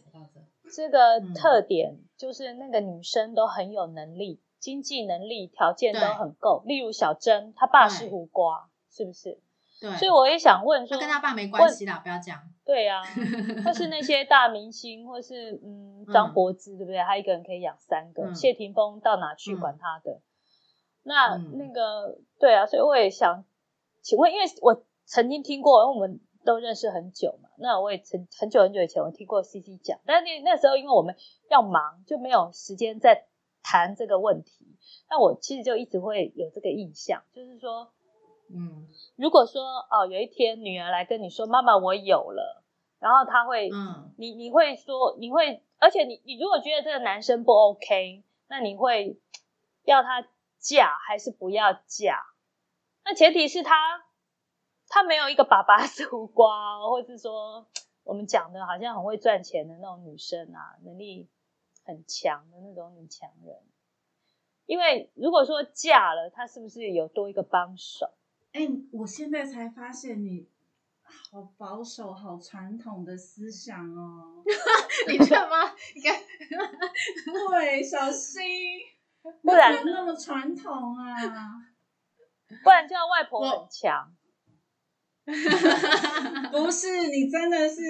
[0.75, 6.63] 这个特点就是那个女生都很有能力，经济能力条件都很够。
[6.65, 9.39] 例如小珍，她爸是胡瓜，是不是？
[9.81, 12.37] 对，所以我也想问说，跟他爸没关系啦，不要讲。
[12.65, 13.01] 对呀、
[13.63, 17.01] 或是那些大明星，或是嗯张柏芝，对不对？
[17.01, 20.21] 他一个人可以养三个，嗯谢霆锋到哪去管他的？
[21.03, 23.45] 那、嗯那个对啊，所以我也想
[24.01, 31.15] 请问，因为我曾经听过，因为我们都认识很久嘛，那我也曾很久很久以前我听过 C C 讲，但是那那时候因为我们
[31.49, 33.27] 要忙，就没有时间再
[33.61, 34.77] 谈这个问题。
[35.09, 37.91] 那我其实就一直会有这个印象，就是说，
[38.49, 42.63] 嗯如果说哦，有一天女儿来跟你说：“妈妈，我有了。”
[42.99, 49.19] 然后她会，嗯你你会说，你会，而且你你如果觉得这个男生不 OK，那你会
[49.83, 50.27] 要他
[50.57, 52.21] 嫁还是不要嫁？
[53.05, 53.75] 那前提是他
[54.89, 57.67] 他没有一个爸爸是胡瓜哦，或是说
[58.03, 61.29] 我们讲的好像很会赚钱的那种女生啊，能力
[61.85, 63.55] 很强的那种女强人。
[64.65, 68.11] 因为如果说嫁了，她是不是有多一个帮手？
[68.51, 70.47] 哎、我现在才发现你
[71.03, 74.43] 好保守、好传统的思想哦。
[75.07, 75.71] 你知道吗？
[75.93, 76.19] 你看，
[77.51, 78.43] 对，小心，
[79.43, 81.15] 不然那么传统啊？
[82.63, 84.15] 不然叫外婆很强。
[86.51, 87.81] 不是，你真的是，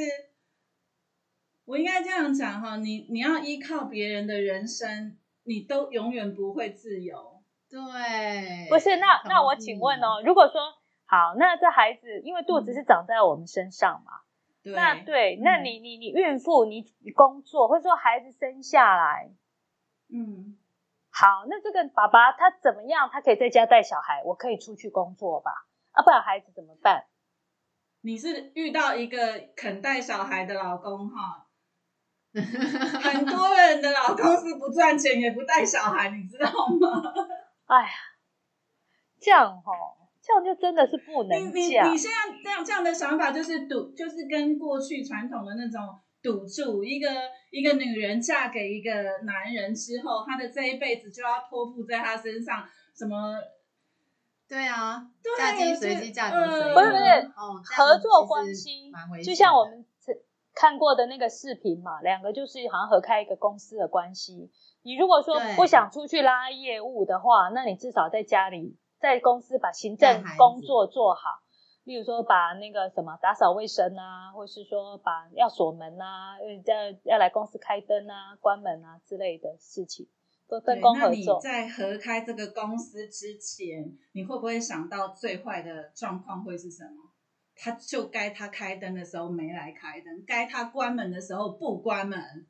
[1.65, 7.41] 我应该这样讲哈，你你要依靠别人的人生，你都永远不会自由。
[7.69, 10.59] 对，不是，那那我请问哦，如果说
[11.05, 14.11] 好，那这孩子因为肚子是长在我们身上嘛，
[14.63, 19.31] 对，那对，嗯那你你你孕妇，你你工作，或者说孩子生下来，
[20.11, 20.57] 嗯，
[21.11, 23.09] 好，那这个爸爸他怎么样？
[23.13, 25.51] 他可以在家带小孩，我可以出去工作吧？
[25.91, 27.05] 啊，不然孩子怎么办？
[28.01, 29.17] 你是遇到一个
[29.55, 31.45] 肯带小孩的老公哈。
[32.31, 36.45] 很多人的老公是不赚钱也不带小孩，你知道
[36.79, 37.01] 吗？
[37.65, 37.89] 哎呀，
[39.19, 41.97] 这样哦，这样就真的是不能你你你。
[41.97, 45.81] 现在这样这样的想法就是赌，就是跟过去传统的那种
[46.21, 47.09] 赌注，一个
[47.49, 48.91] 一个女人嫁给一个
[49.23, 52.63] 男人之后，她的这一辈子就要托付在他身上，
[52.95, 53.33] 什么
[54.49, 56.73] 对啊，对嫁鸡随这鸡，嫁狗随。
[56.73, 58.91] 不是不是哦，合作关系
[59.23, 60.15] 就像我们曾
[60.55, 64.51] 看过的那个视频嘛，两个就是好像合开一个公司的关系。
[64.81, 71.41] 你如果说不想出去拉业务的话，那你至少在家里，在公司把行政工作做好，
[71.83, 76.75] 例如说把那个什么打扫卫生啊，或是说把要锁门啊，要
[77.13, 80.11] 要来公司开灯啊、关门啊之类的事情，都
[80.57, 81.39] 分对那你工合作。
[81.41, 87.11] 在合开这个公司之前，你会不会想到最坏的状况会是什么？
[87.61, 92.47] 他就该他开灯的时候没来开灯，该他关门的时候不关门。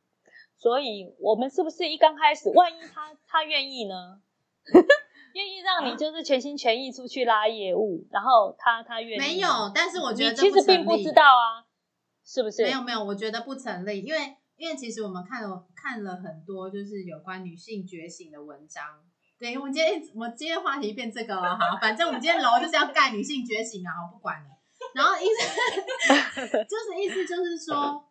[0.56, 4.22] 所以我们是不是一刚开始，万一他他愿意呢？
[5.34, 11.66] 愿意让你就是全心全意出去拉业务，然后他他愿意没有，但是我觉得你其实并不知道啊，
[12.26, 12.64] 是不是？
[12.64, 18.84] 没有没有，我觉得不成立，因为因为其实我们看了看了很多就是有关女性觉醒的文章。
[19.40, 24.50] 对，我们今天我今天话题变这个了，哈，反正我们今天楼就是要盖女性觉醒啊，我不管了。
[24.94, 28.04] 然后意思 就是意思就是说，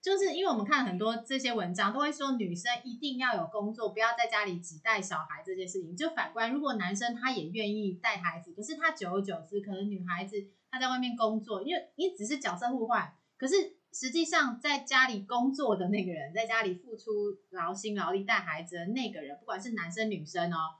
[0.00, 5.94] 就是因为我们看很多这些文章都会说女生一定要有工作，不要在家里只带小孩这件事情。
[5.94, 10.36] 就反观，如果男生他也愿意带孩子，可是他久而久之，可能女孩子
[10.70, 13.54] 她在外面工作，因为你只是角色互换，可是
[13.92, 20.76] 实际上在家里工作的那个人，在家里付出劳心劳力带孩子的那个人，不管是男生女生哦，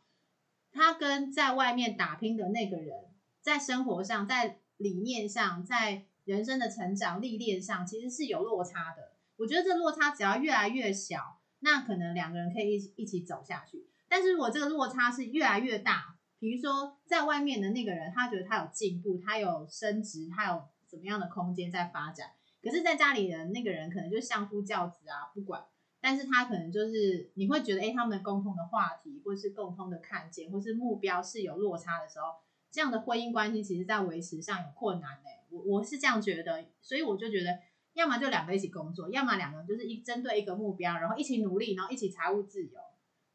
[0.73, 3.11] 他跟在外面打拼的那个人，
[3.41, 9.13] 在生活上、在理念上、在人生的成长历练上，其实是有落差的。
[9.37, 13.87] 我觉得这落差只要越来越小，那可能两个人可以一起一起走下去。
[14.09, 22.31] 但是如果这个落差是越来越大，比如说在外面的那个人，他觉得他有进步，他有升职，他有怎么样的空间在发展，
[22.63, 25.65] 可是在家里的那个人可能就相夫教子啊，不管。
[26.01, 32.27] 但是他可能就是你会觉得，哎，他们共同的话题，或是共同的看见，或是目标是有落差的时候，
[32.73, 35.31] 这样的婚姻关系其实在维持上有困难的。
[35.51, 37.57] 我我是这样觉得，所以我就觉得，
[37.95, 42.81] 要么就两个一起工作，要么两个人就是一针对一个目标，然后一起努力，然后一起财务自由。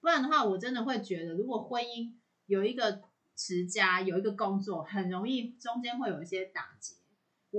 [0.02, 2.12] 不然的话，我真的会觉得，如果婚姻
[2.48, 3.02] 有一个
[3.34, 6.96] 持家，有一个工作，很容易中间会有一些打结。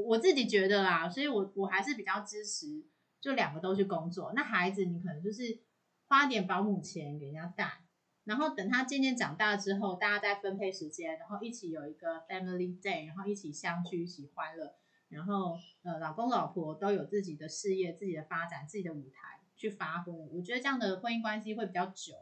[0.03, 2.85] 我自己觉得啦，所以我我还是比较支持。
[3.21, 5.59] 就两个都去工作，那孩子你可能就是
[6.07, 7.83] 花点保姆钱给人家带，
[8.23, 14.77] 然后等他渐渐长大之后，大家再分配时间，然后一起有一个 family day，然后一起相聚，一起欢乐，
[15.09, 22.15] 然后呃老公老婆都有自己的事业、自己的发展、自己的舞台去发挥，我觉得这样的婚姻关系会比较久，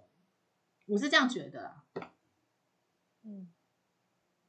[0.87, 1.75] 我是这样觉得。
[3.23, 3.51] 嗯，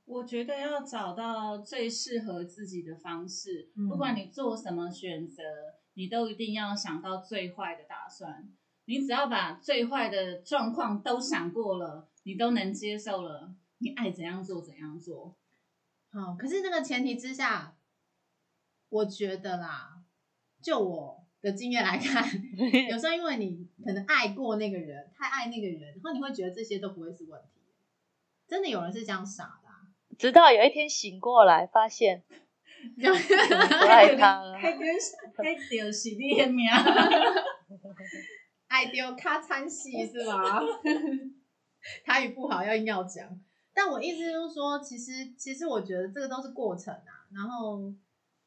[0.07, 5.43] 我觉得要找到最适合自己的方式，不管你做什么选择。
[5.99, 8.47] 你都一定要想到最坏的打算，
[8.85, 15.35] 你只要把最坏的状况都想过了，你都能接受了，你爱怎样做怎样做。
[16.11, 17.75] 好，可是这个前提之下，
[18.89, 20.03] 我觉得啦，
[20.61, 22.23] 就我的经验来看，
[22.91, 27.59] 有时候因为你可能爱过那个人，太爱那个人，然后你会觉得这些都不会是问题。
[28.47, 29.66] 真的有人是这样傻的，
[30.17, 32.23] 直到有一天醒过来，发现。
[32.95, 34.85] 不爱他了，还丢
[35.35, 36.69] 还丢是你的名，
[38.67, 40.61] 爱丢卡餐戏是吗？
[42.05, 43.27] 他语不好要硬要讲，
[43.73, 47.91] 但我意思就是说，其实其实我觉得这个都是过程啊，然后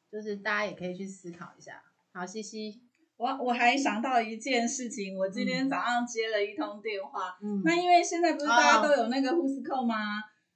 [0.09, 1.83] 就是大家也可以去思考一下。
[2.13, 2.81] 好，西西，
[3.17, 9.95] 我我还想到一件事情，我今天早上接了一通电话，嗯，那因为现在不是大家都有那个呼斯扣吗？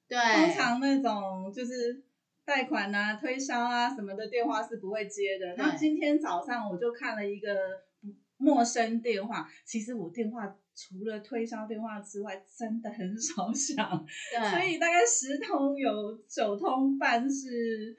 [0.07, 2.03] 对，通常那种就是。
[2.47, 5.55] 贷款啊、推销啊什么的电话是不会接的。
[5.55, 7.49] 然后今天早上我就看了一个
[8.37, 14.05] 陌生电话，其实我电话除了推销电话之外，真的很少响。
[14.31, 17.97] 对， 所以大概十通有九通半是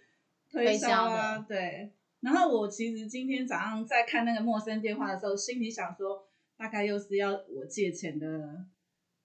[0.48, 1.40] 推销啊。
[1.40, 1.90] 对。
[2.20, 6.24] 然后我其实今天早上在看那个陌生电话的时候，心里想说，
[6.56, 8.64] 大概又是要我借钱的。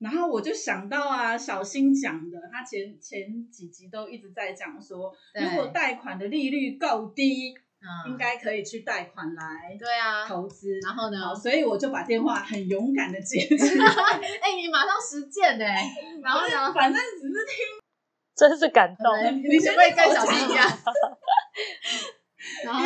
[0.02, 7.54] 然后我就想到啊，小新讲的，他前前几集都一直在讲说，如果贷款的利率够低，
[8.08, 10.80] 应该可以去贷款来对啊投资。
[10.84, 13.86] 然后呢，所以我就把电话很勇敢的接起来。
[14.42, 15.66] 哎，你马上实践呢？
[16.24, 17.56] 然后呢，反正只是听，
[18.36, 19.44] 真是感动。
[19.44, 20.68] 你是不会跟小新一样？
[22.66, 22.86] 然后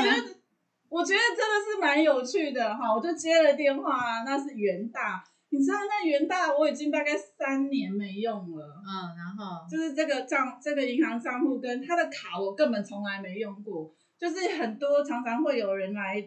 [0.89, 5.23] 我觉得真的是蛮有趣的哈，我就接了电话，那是元大。
[5.57, 16.21] 你知道那元大我已经大概三年没用了，嗯，然后就是这个账，这个银行账户跟他的卡我根本从来没用过，就是很多常常会有人来，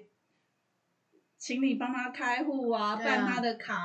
[1.36, 3.76] 请你帮他开户啊，办他的卡，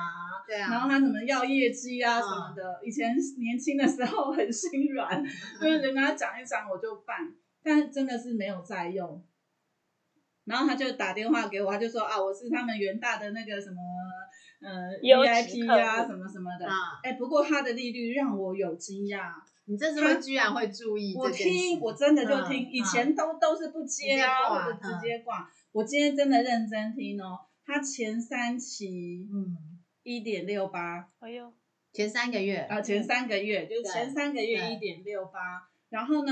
[0.47, 5.21] 对啊，然后他什么要业绩啊什么的，以前年轻的时候很心软，
[5.59, 7.17] 就是人家讲一讲我就办，
[7.61, 9.21] 但真的是没有在用，
[10.45, 13.75] 然后他就打电话给我，他就说啊，我是他们元大的那个什么。
[14.63, 16.65] 呃，VIP 啊，什么什么的，
[17.03, 19.33] 哎，不过它的利率让我有惊讶，
[19.65, 21.13] 你这次居然会注意。
[21.17, 25.51] 我听，我真的就听，以前都都是不接啊，或者直接挂。
[25.73, 29.57] 我今天真的认真听哦，它前三期，嗯，
[30.03, 31.51] 一点六八，哎呦，
[31.91, 36.31] 前三个月啊，前三个月就是前三个月一点六八，然后呢，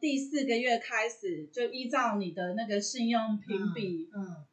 [0.00, 4.47] 第四个月开始就依照你的那个信用评比，嗯。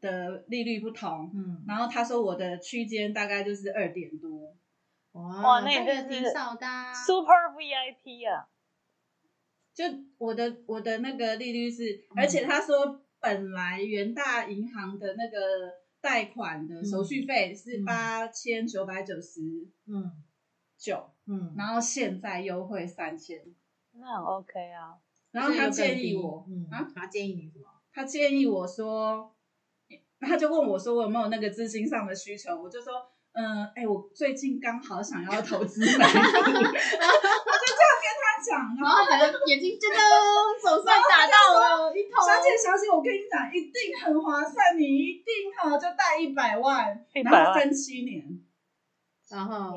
[0.00, 4.56] 的利率不同，嗯，然后他说我的区间大概就是二点多，
[5.12, 8.48] 哇，那也是挺少的，Super VIP 啊，
[9.72, 9.84] 就
[10.18, 19.40] 我的我的那个利率是，而且他说本来元大银行的那个贷款的手续费是八千九百九十，
[19.86, 20.12] 嗯，
[20.76, 23.40] 九，嗯，然后现在优惠三千，
[23.92, 24.98] 那很 OK 啊，
[25.30, 27.64] 然后他建议我，啊，他建议你什么？
[27.92, 29.34] 他建议我说。
[30.26, 32.92] 他就问我说：“我有没有那个资金上的需求？”我就说
[33.34, 36.18] ：“嗯，哎，我最近刚好想要投资买股。
[36.22, 39.98] ”我就这样跟他讲，然后他眼睛真的
[40.60, 42.24] 总算打到了一头。
[42.24, 48.22] 小姐，小姐，我跟你讲，一定很划算，你一定哈就贷一百万，然后分七年，
[49.30, 49.74] 然后。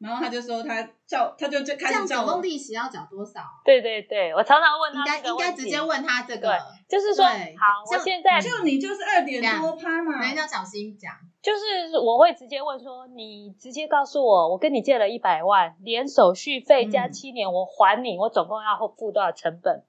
[0.00, 3.42] 然后他就说他叫他就就开始叫我利息要缴多少？
[3.64, 19.84] 对对对，我常常问他应该应该直接问他这个，就是说好，我现在就你就是二点多趴嘛，人家小心讲，就是我会直接问说，你直接告诉我，我跟你借了一百万，连手续费加七年我还你，我总共要付多少成本？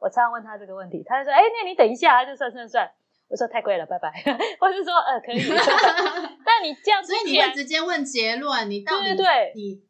[0.00, 2.90] 我常常问他这个问题，他就说，哎，那你等一下，他就算算算。
[3.26, 4.12] 我说太贵了，拜拜。
[4.60, 5.48] 或是说呃可以，但
[6.64, 9.82] 你这样所以你会直接问结论，你到底对对对你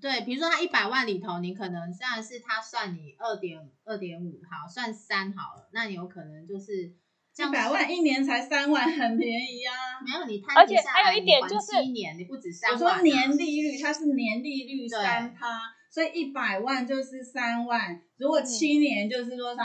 [0.00, 6.92] 对，比如说他一百万里头，你可能虽然是他算你二点二点五，好算三好了，那你有可能就是
[7.34, 9.74] 这样一百万一年才三万，很便宜啊。
[10.04, 15.60] 没有你摊而且底下来还有一点你还就是七年，你不止三我万啊、说年利率，它是年利率对三趴，
[15.90, 19.62] 所以一百万就是三万，如嗯果七年就是多少？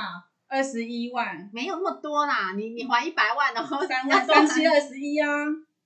[0.51, 5.27] 二十一万，没有那么多啦，你你还一百万，然后三要万三七二十一啊。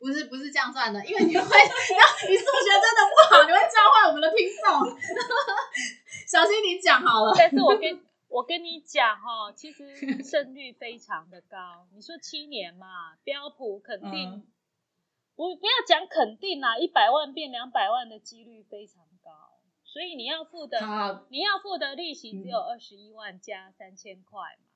[0.04, 1.48] 不是不是这样算的，因为你会，然
[2.04, 5.00] 后你数学真的不好，你会教坏我们的听众。
[6.28, 7.34] 小心你讲好了。
[7.38, 11.88] 但是我跟我跟你讲哈、其实胜率非常的高。
[11.96, 14.44] 你说七年嘛，标普肯定，嗯
[15.36, 19.32] 不不要讲肯定啦，一百万变两百万的几率非常高，
[19.86, 24.73] 所以你要付的好，你要付的利息只有嗯二十一万加三千块嘛。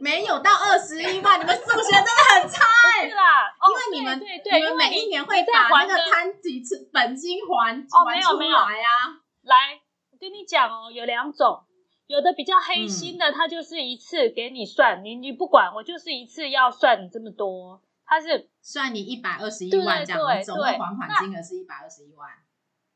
[0.00, 2.64] 没有到二十一万，你们数学真的很差
[3.00, 9.20] 哎、是啦，哦因为你们对对对，你们每一年会把那个摊几次本金还哦没有没有来啊。
[9.42, 9.80] 来，
[10.12, 11.64] 我跟你讲哦，有两种，
[12.06, 22.28] 有的比较嗯黑心的，他就是一次给你算，你你不管，我就是一次要算你这么多，他是算你一百二十一万这样，总共还款金额是一百二十一万。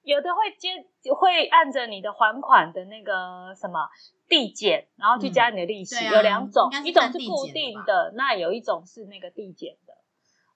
[0.05, 3.89] 有的会接会按着你的还款的那个什么
[4.29, 9.95] 递减，然后去加你的利息，有两种一种是固定的，那有一种是那个递减的，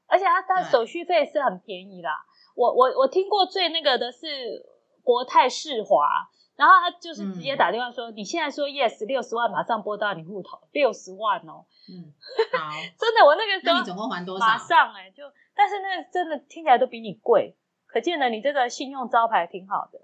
[0.07, 2.25] 而且它它手续费是很便宜啦。
[2.55, 4.65] 我我我听过最那个的是
[5.03, 6.31] 国泰世华。
[6.59, 12.13] 然后他就是直接嗯打电话说：“你现在说 yes，六十万马上拨到你户头，六十万哦，嗯，
[12.59, 14.45] 好，真的，我那个时候那你总共还多少？
[14.45, 15.23] 马上哎、就，
[15.55, 17.57] 但是那个真的听起来都比你贵，
[17.89, 19.99] 可见了你这个信用招牌挺好的。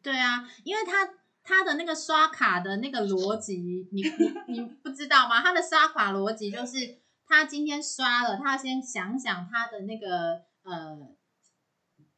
[0.00, 4.02] 对啊，因为他他的那个刷卡的那个逻辑，你
[4.48, 5.42] 你不知道吗？
[5.42, 11.14] 他的刷卡逻辑就是，他今天刷了，他先想想他的那个呃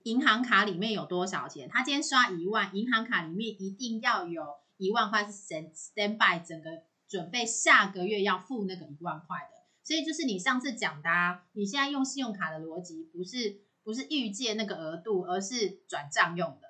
[0.04, 1.68] 银行卡里面有多少钱。
[1.68, 4.46] 他今天刷一万，银行卡里面一定要有
[4.76, 9.63] 一万块是 stand stand by 整个准备下个月要付那个一万块的。
[9.85, 16.68] 所以就是你上次讲的、啊，你现在用信用卡的逻辑不是不是预借那个额度，而是转账用的。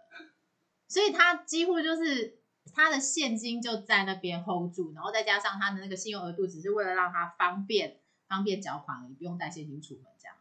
[0.88, 2.40] 所以他几乎就是
[2.74, 10.36] 他的现金就在那边 hold 住，然后再加上他的那个信用额度，只是为了让他方便方便缴款而已，不用带现金出门这样。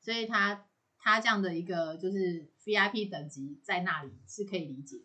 [0.00, 0.64] 所以他
[0.98, 5.04] 他这样的一个就是 VIP 等级在那里是可以理解的。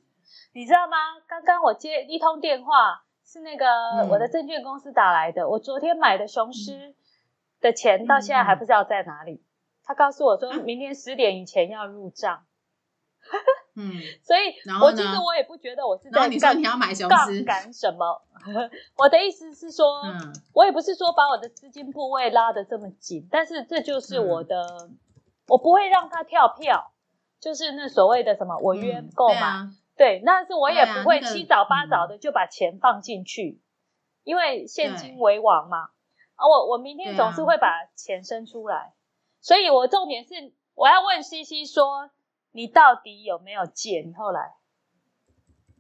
[0.54, 0.98] 你知道吗？
[1.28, 3.66] 刚刚我接一通电话，是那个
[4.00, 5.50] 嗯我的证券公司打来的。
[5.50, 6.96] 我昨天买的雄狮
[7.60, 9.44] 的钱到现在还不知道在哪里。
[9.84, 12.46] 他告诉我说啊明天十点以前要入账，
[13.76, 13.92] 嗯，
[14.24, 18.22] 所以我其实我也不觉得我是在杠你说你要买雄杠狮，杆什么。
[18.98, 24.90] 我的意思是说，嗯我也不是说把我的资金部位拉得这么紧，但是这就是我嗯的，
[25.48, 26.92] 我不会让他跳票，
[27.40, 29.68] 就是那所谓的什么我约嗯购买。
[29.98, 33.62] 对，但是我也不会七早八早的就把钱放进去，
[34.24, 35.90] 因为现金为王嘛。
[36.36, 38.94] 啊，我我明天总是会把钱生出来，
[39.42, 42.12] 所以我重点是我要问西西说，
[42.52, 44.04] 你到底有没有借？
[44.06, 44.54] 你后来，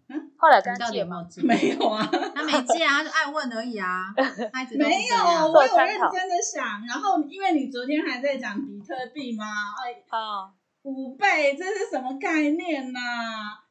[0.10, 1.22] 嗯，后来跟你他借吗？
[1.22, 1.78] 到底有没有借？
[1.78, 4.12] 没有啊， 他没借啊，他就爱问而已啊，
[4.52, 6.84] 他一直都是没有，我有认真的想。
[6.88, 9.46] 然后因为你昨天还在讲比特币嘛，
[9.86, 10.50] 哎，啊，
[10.88, 13.00] 五倍这是什么概念呐、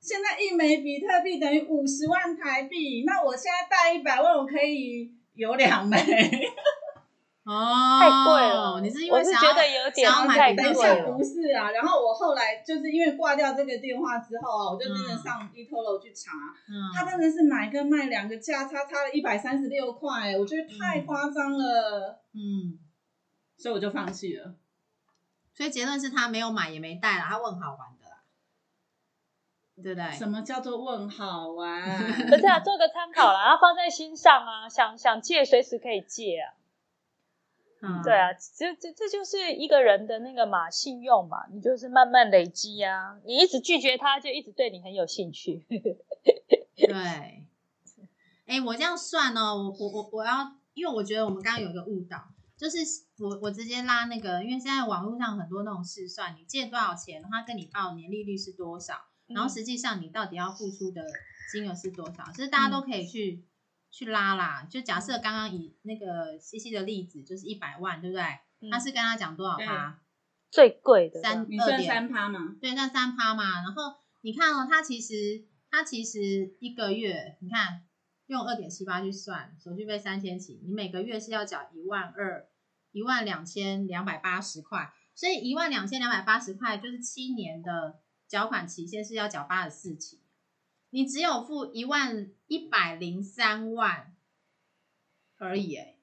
[0.03, 5.97] 现在一枚比特币等于五十万台币，那我现在贷一百万，我可以有两枚。
[7.47, 11.71] 哦，太贵了你是因为想要我是觉得有点想要买等一下，不是啊。
[11.71, 16.33] 然后我后来就是因为挂掉这个电话之后啊，我就真的嗯上 eToro 去查，
[16.69, 22.77] 嗯，他真的是买跟卖两个价差差了一百三十六块，我觉得太夸张了，嗯，
[23.57, 24.55] 所以我就放弃了。
[25.57, 28.23] 所以结论是他没有买也没带啦，他问好玩的啦，
[29.83, 30.13] 对不对？
[30.13, 31.83] 什么叫做问好玩？
[32.29, 36.53] 不是啊，做个参考啦，然后放在心上啊，想想借随时可以借啊。
[37.83, 43.19] 嗯，对啊，这这这就是一个人的那个嘛，信用嘛，你就是慢慢累积啊。
[43.25, 45.65] 你一直拒绝他，就一直对你很有兴趣。
[46.77, 47.45] 对，
[48.47, 52.17] 哎，我这样算哦，我我我我要，因为我觉得我们刚刚有一个误导，
[52.57, 52.79] 就是
[53.19, 58.95] 我我直接拉那个，因为现在网络上很多那种试算，你借多少钱，他跟你报年利率是多少，
[59.27, 61.03] 然后实际上你到底要付出的
[61.53, 63.45] 金额是多少，其实大家都可以去、
[63.91, 64.67] 去拉啦。
[64.71, 68.23] 就假设刚刚以那个西西的例子，就是一百万，对不对？
[68.63, 70.01] 嗯他是跟他讲多少趴？
[70.51, 72.57] 最贵的三你算二点三趴嘛？
[72.59, 73.63] 对，那三趴嘛。
[73.63, 77.83] 然后你看哦，他其实他其实一个月，你看
[78.27, 82.49] 用二点七八去算，手续费三千起，你每个月是要缴一万二，
[82.93, 90.20] 一万两千两百八十块，所以一万两千两百八十块就是七年的缴款期限是要缴八十四期，
[90.91, 94.14] 你只有付一万一百零三万
[95.39, 95.99] 而已、欸，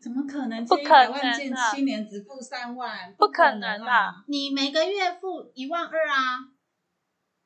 [0.00, 0.64] 怎么可能？
[0.64, 4.24] 不可借一百万能借啊七年只付三万，不可能能啊！
[4.26, 6.52] 你每个月付一万二啊，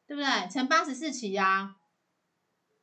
[0.07, 0.49] 对不对？
[0.49, 1.75] 乘八十四期呀、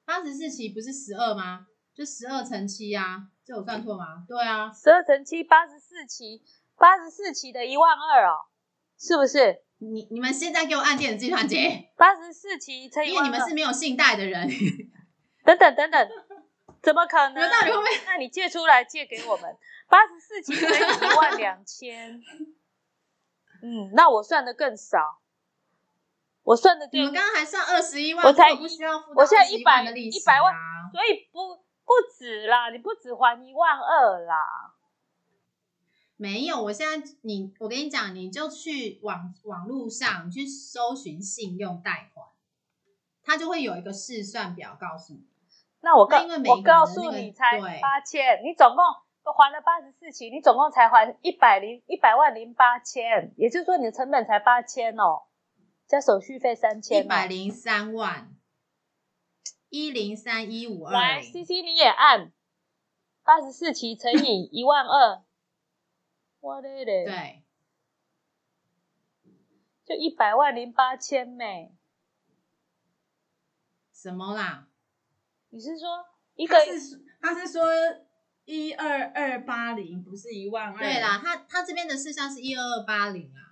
[0.06, 1.68] 八十四期不是十二吗？
[1.94, 4.24] 就十二乘七呀，这有算错吗？
[4.28, 6.42] 对啊，十二乘七，八十四期，
[6.78, 8.46] 八十四期的一万二哦，
[8.98, 9.62] 是不是？
[9.80, 11.58] 你你们现在给我按电子计算机，
[11.98, 14.48] 八十四期乘以因为，你们是没有信贷的人，
[15.44, 16.10] 等等等等，
[16.82, 17.36] 怎么可能？
[17.36, 17.90] 你们到底会不会？
[18.08, 19.58] 那你借出来借给我们，
[19.90, 22.22] 八十四期乘以一万两千，
[23.64, 25.21] 嗯，那我算的更少，
[26.44, 34.74] 我算的对你们刚刚还算二十一万，我才不需要付到我现在21万的利息100万啊所以不不止啦，你不止还一万二啦，
[36.18, 42.28] 没有，我现在你，我跟你讲，你就去网网络上你去搜寻信用贷款，
[43.24, 45.28] 它就会有一个试算表告诉你。
[45.82, 47.80] 那我告那个诉你才对。
[47.82, 48.86] 八千，你总共
[49.24, 55.24] 都还了八十四期，你总共才还一百零一百万零八千，也就是说你的成本才八千哦，
[55.92, 57.08] 加手续费三千一。
[57.10, 58.34] 百零三万，
[59.68, 62.32] 一零三一五二来零，，C C 你也按
[63.24, 65.22] 八十四期乘以一万二，
[66.40, 67.44] 我的嘞，，对，
[69.84, 71.74] 就一百万零八千咩？
[73.92, 74.70] 什么啦？
[75.50, 77.66] 你是说一个他是他是说
[78.46, 80.78] 一二二八零，不是一万二。
[80.78, 83.51] 对啦，，他他这边的事项是一二二八零啊，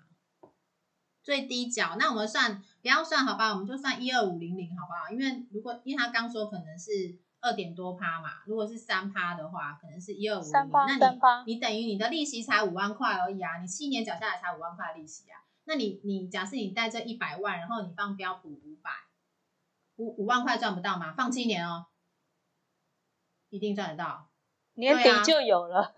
[1.29, 1.95] 最低缴。
[1.99, 5.11] 那我们算不要算好吧，我们就算一二五零零好不好？
[5.11, 10.71] 因为如果因为他刚说可能是二点多趴嘛，如果是三趴的话，可能是一二五零零。
[10.87, 15.37] 那你你等于你的利息才五万块而已啊，你七年缴下来才五万块利息啊。
[15.65, 18.89] 那你你假设你贷这一百万，然后你放标普五百，
[19.97, 21.13] 五五万块赚不到吗？
[21.15, 21.85] 放七年哦，
[23.51, 24.31] 一定赚得到。
[24.73, 25.93] 年底就有了，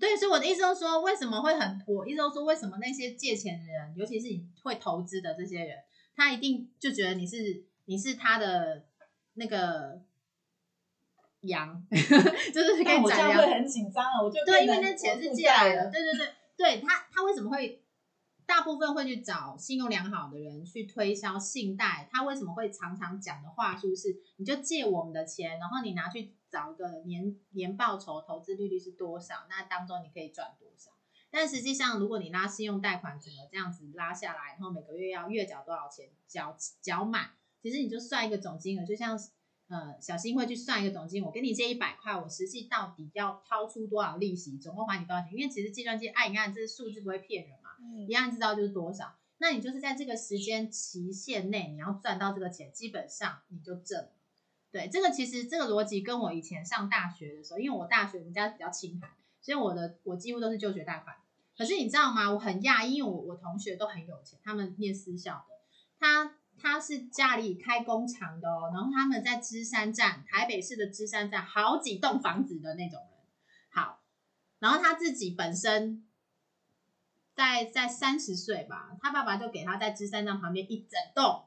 [0.00, 5.76] 对，所以我的意思就是说，为什么会很，我意思就是说，为什么那些借钱的人，尤其是你会投资的这些人，
[6.16, 8.86] 他一定就觉得你是你是他的
[9.34, 10.00] 那个
[11.42, 12.96] 羊， 就是可以斩羊。
[12.96, 16.26] 那我这样会很紧张啊，我就对，因为那钱是借来的，对对对，
[16.56, 17.82] 对他他为什么会
[18.50, 22.08] 大部分会去找信用良好的人去推销信贷？
[22.10, 30.90] 他为什么会常常讲的话术是，你就借我们的钱，然后你拿去找一个年年报酬投资利率是多少，那当中你可以赚多少。
[31.30, 37.30] 但实际上，如果你拉信用贷款整个这样子拉下来，然后每个月要月缴多少钱，缴缴满，
[37.62, 39.16] 其实你就算一个总金额，就像
[39.68, 45.34] 呃小新会去算一个总金额，我给你借一百块，我实际到底要掏出多少利息，总共还你多少钱？
[45.34, 47.56] 因为其实计算机按一按，这数字不会骗人，
[47.98, 49.16] 一样知道就是多少。
[49.38, 54.12] 那你就是在这个时间期限内，你要赚到这个钱，基本上你就挣了。
[54.70, 59.10] 对，这个其实这个逻辑跟我以前上大学的时候，因为我大学我们家比较清寒，
[59.40, 61.16] 所以我的我几乎都是就学贷款。
[61.56, 62.30] 可是你知道吗？
[62.30, 65.54] 我很讶异，因为我我同学都很有钱，他们念私校的，
[65.98, 73.10] 他他是家里开工厂的哦，然后他们在芝山站，台北市的芝山站好几栋房子的那种人。
[73.70, 74.00] 好，
[74.58, 76.06] 然后他自己本身
[77.40, 81.46] 在在三十岁吧，他爸爸就给他在芝山站旁边一整栋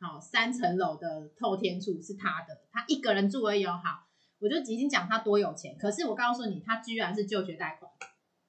[0.00, 3.80] 好三层楼的透天处是他的，他一个人住而已哦。
[3.84, 4.08] 好，
[4.40, 7.88] 我就已经讲他多有钱，可是我告诉你，他居然是就学贷款。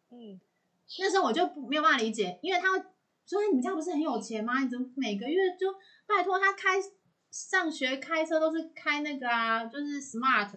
[0.09, 0.41] 嗯，
[0.97, 2.79] 那时候我就不没有办法理解，因为他会
[3.27, 4.59] 说你们家不是很有钱吗？
[4.63, 5.71] 你怎么每个月就
[6.07, 6.79] 拜托他开
[7.29, 10.49] 上学开车都是开那个啊，就是 smart，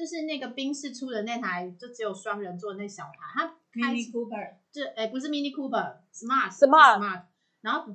[0.00, 7.24] 就是那个宾士出的那台就只有双人座那小台，它开 Mini Cooper，这哎不是 Mini Cooper，Smart Smart Smart，
[7.60, 7.94] 然后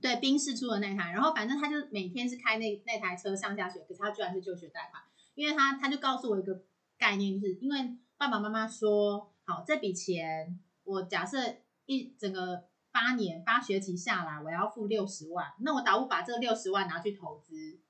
[0.00, 5.02] 对宾士出的那台，然后反正他就每天是开那那台车上下学，可是他居然是就学贷款，
[5.34, 6.62] 因为他他就告诉我一个
[6.96, 11.38] 概念，就是因为爸爸妈妈说，好这笔钱我假设
[11.86, 17.80] 一整个八年八学期下来，我要付六十万，那我打不把这六十万拿去投资，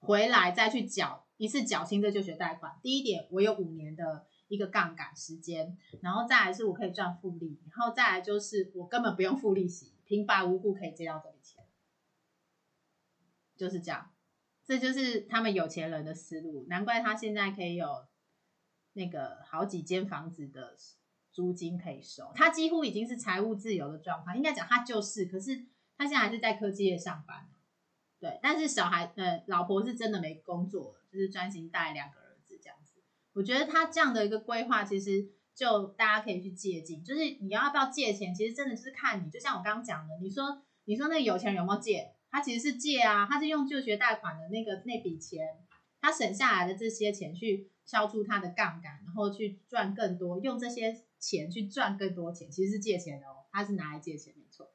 [0.00, 2.78] 回来再去缴一次缴清这就学贷款。
[2.82, 11.64] 第一点，我有五年的一个杠杆时间，然后再来是我可以赚复利，然后再来就是我根本不用付利息，平白无故可以借到这笔钱，
[13.56, 14.10] 就是这样。
[14.64, 18.06] 这就是他们有钱人的思路，难怪他现在可以有
[18.92, 20.76] 那个好几间房子的
[21.32, 24.36] 租金可以收，他几乎已经是财务自由的状况。
[24.36, 27.48] 应该讲他就是，可是他现在还是在科技业上班。
[28.20, 33.02] 对，但是小孩呃，老婆是真的没工作，就是专心带两个儿子这样子。
[33.32, 42.14] 我觉得他这样的一个规划，其实就大家可以去借鉴，就是你要不要借钱，其实真的就是看你，就像我刚刚讲的，你说你说那个有钱人有没有借？
[42.30, 45.46] 他其实是借啊，他是用就学贷款的那个那笔钱，
[46.00, 54.70] 他省下来的这些钱去消除他的杠杆，然后去赚更多，用这些钱去赚更多钱，其实是借钱的哦，他是拿来借钱，没错。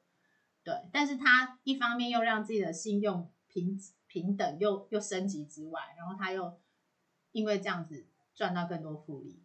[0.64, 3.30] 对，但是他一方面又让自己的信用
[3.60, 6.60] 平平等又又升级之外，然后他又
[7.32, 9.42] 因为这样子赚到更多复利，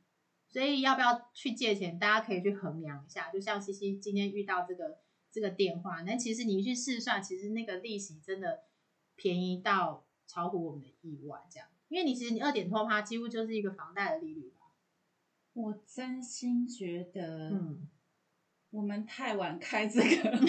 [0.50, 3.32] 所以要不要去借钱，大家可以去衡量一下。
[3.32, 5.00] 就像西西今天遇到这个。
[5.34, 8.64] 这个电话，那其实你去试算，其实那个利息真的
[9.16, 14.76] 便宜到超乎我们的意外，这样，因为你其实你二点多趴，几乎就是一个房贷的利率吧。
[15.54, 17.88] 我真心觉得，嗯，
[18.72, 20.40] 我们太晚开这个 podcast，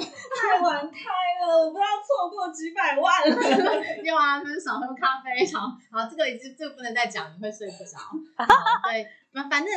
[0.34, 0.98] 太晚开
[1.40, 3.36] 了，我不知道错过几百万了。
[4.02, 7.98] 有啊，分少喝咖啡，好，好，这个已经这个不能再讲，你会睡不着。
[8.90, 9.70] 对，反反正。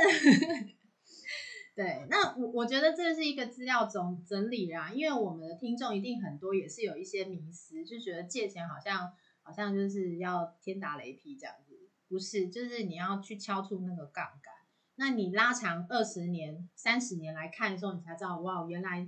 [1.75, 9.11] 对，那我我觉得这是一个资料总整理啦，因为我们的听众一定很多也是有一些迷思，就觉得借钱好像
[9.43, 11.77] 好像就是要天打雷劈这样子，
[12.07, 14.54] 不是，就是你要去敲出那个杠杆，
[14.95, 19.07] 那你拉长二十年、三十年来看的时候，你才知道哇，原来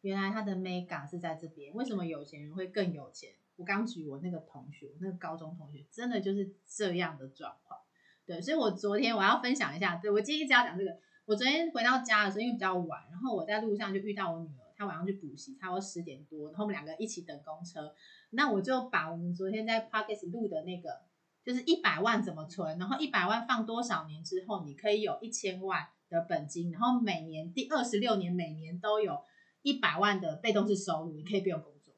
[0.00, 3.30] 原来他的 mega 是在这边，为什么有钱人会更有钱？
[3.56, 7.80] 我刚举我那个同学，那个高中同学，真的就是这样的状况。
[8.24, 10.98] 对，所以我昨天我要分享一下，对我今天一直要讲这个。
[11.26, 17.92] 我昨天回到家的时候，因为比较晚，然后我在路上就遇到我女儿，她晚上去补习，差不多十点多，然后我们两个一起等公车。
[18.30, 21.00] 那我就把我们昨天在 p o c k e t 录的那个，
[21.46, 29.16] 就是一百万怎么存，然后一百万放多少年之后，你可以有一千万的本金，然后每年第二十六年每年都有
[29.62, 31.94] 一百万的被动式收入，你可以不用工作。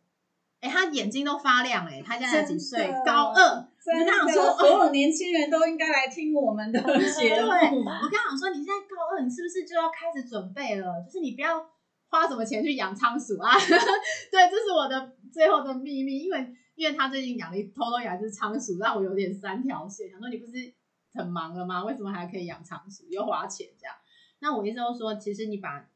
[0.60, 2.92] 哎，他眼睛都发亮哎，他现在几岁？
[3.06, 3.68] 高二。
[3.88, 6.78] 我刚说，所有年轻人都应该来听我们的
[7.18, 7.48] 节目。
[7.48, 11.02] 我刚想说，你现在高二，你是不是就要开始准备了？
[11.06, 11.64] 就是你不要
[12.08, 13.56] 花什么钱去养仓鼠啊？
[14.30, 20.08] 对，这是我的最后的秘密，因为因为他最近养了一偷偷养一只仓鼠，让我有点三条线。
[20.08, 20.72] 想说你不是
[21.12, 21.84] 很忙了吗？
[21.84, 23.94] 为什么还可以养仓鼠又花钱这样？
[24.38, 25.90] 那我意思说，其实你把。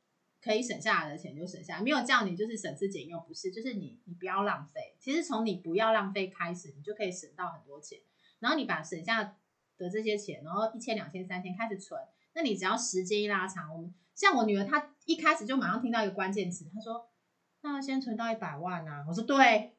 [0.45, 4.97] 可以省下来的钱就省下来，没有叫你就是省吃俭用，不是，就是你你不要浪费。
[4.99, 8.01] 其实从你不要浪费开始，你就可以省到很多钱。
[8.41, 9.22] 然后你把省下
[9.78, 12.01] 的这些钱，然后一千、两千、三千开始存，
[12.35, 17.09] 那你只要时间一拉长，我们像我女儿，她一开始就马上听到一个关键词，她说
[17.62, 19.76] ：“那先存到一百万啊。”我说：“对，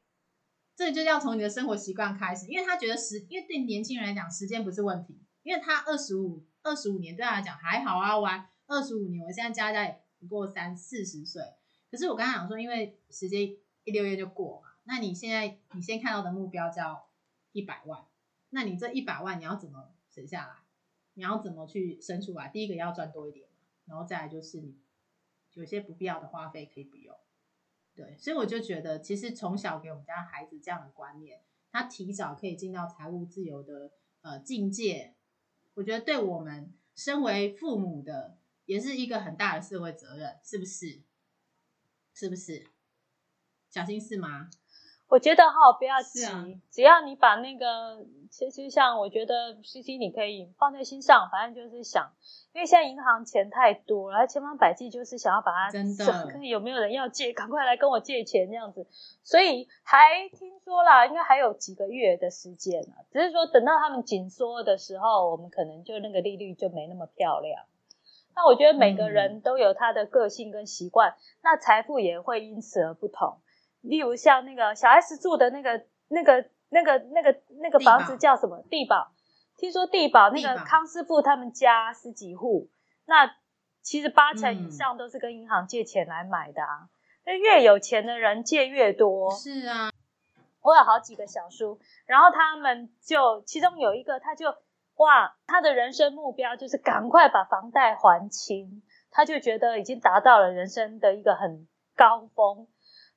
[0.75, 11.43] 这就要从你的生活习惯开始，因为他觉得时，因为对年轻人来讲，时间不是问题，因为他二十五二十五年对他来讲还好啊，玩二十五年，我现在加加也。”不过三四十岁，
[11.91, 13.41] 可是我刚刚讲说，因为时间
[13.83, 17.09] 一六月就过嘛，那你现在你先看到的目标叫
[17.51, 18.05] 一百万，
[18.51, 20.53] 那你这一百万你要怎么省下来？
[21.15, 22.47] 你要怎么去生出来？
[22.47, 23.49] 第一个要赚多一点，
[23.83, 24.77] 然后再来就是你
[25.55, 27.13] 有些不必要的花费可以不用。
[27.95, 31.41] 对，所以我就觉得，其实从小给我们家孩子这样的观念，
[31.71, 33.91] 他提早可以进到财务自由的
[34.21, 35.15] 呃境界，
[35.75, 38.37] 我觉得对我们身为父母的。
[38.65, 41.01] 也是一个很大的社会责任，是不是？
[42.13, 42.65] 是不是？
[43.69, 44.49] 小心是吗？
[45.07, 46.21] 我觉得哈，不要急，
[46.71, 52.11] 只要你把那个，其实像我觉得 C C 你可以放在心上，反正就是想，
[52.53, 58.87] 因为现在银行钱太多，然后千方百计就是想要把它真的，看有没有人要借，赶快来跟我借钱这样子。
[59.23, 67.65] 所以还听说啦，应该还有几个月的时间啊，只是说等到他们紧缩的时候，我们可能就那个利率就没那么漂亮。
[68.35, 73.37] 那我觉得每个人都有他的个性跟习惯，那财富也会因此而不同。
[73.83, 78.63] 例如像那个小 S 住的那个、那个、那个、那个、那个房子叫什么？
[78.69, 79.11] 地堡。
[79.57, 82.69] 听说地堡那个康师傅他们家十几户，
[83.05, 83.31] 那
[83.81, 86.89] 其实八成以上都是跟银行借钱来买的啊。
[87.25, 89.29] 那越有钱的人借越多。
[89.31, 89.91] 是啊，
[90.61, 94.55] 我有好几个小叔，然后他们就其中有一个他就。
[94.97, 102.67] 哇，他的人生目标就是赶快把房贷还清，他就觉得已经达到了人生的一个很高峰。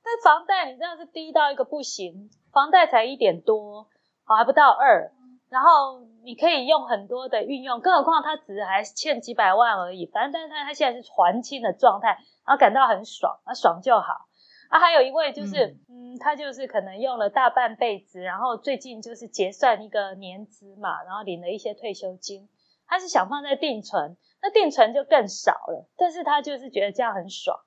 [0.07, 3.89] 但房贷你真的是低到一个不行，房贷才一点多，
[4.23, 5.11] 好还不到二，
[5.49, 14.27] 然后你可以用很多的运用，更何况他只还欠几百万而已，反正但是他他现在是还清的状态，然后感到很爽，那爽就好。
[14.69, 22.47] 啊，还有一位就是，嗯，他就是可能用了大半辈子，然后最近就是结算一个年资嘛，然后领了一些退休金，
[22.87, 27.59] 他是想放在定存，那定存就更少了，但是他就是觉得这样很爽，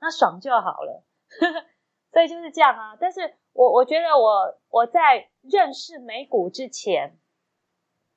[0.00, 1.04] 那爽就好了。
[2.12, 2.96] 所以就是这样啊。
[3.00, 7.18] 但是我我觉得我我在认识美股之前，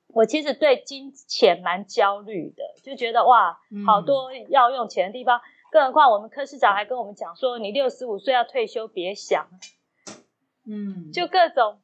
[0.08, 5.42] 我其实对金钱蛮焦虑的，就觉得哇，好多要用钱的地方。
[5.72, 9.48] 更何况我们科市长还跟我们讲说，你六十五岁要退休，别想。
[10.66, 11.82] 嗯，就各种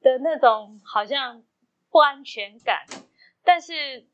[0.00, 1.44] 的那种好像
[1.90, 2.86] 不安全感。
[3.44, 4.06] 但是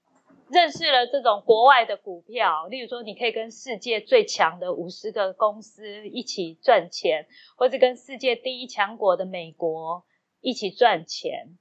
[0.52, 7.26] 认识了这种国外的股票，例如说你可以跟世界最强的五十个公司一起赚钱，
[7.56, 10.04] 或者跟世界第一强国的美国
[10.40, 11.58] 一起赚钱，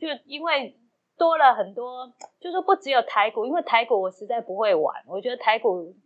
[0.00, 0.78] 就因为。
[1.18, 5.96] 多了很多，就说不只有台股，因为台股我实在不会玩，我觉得台股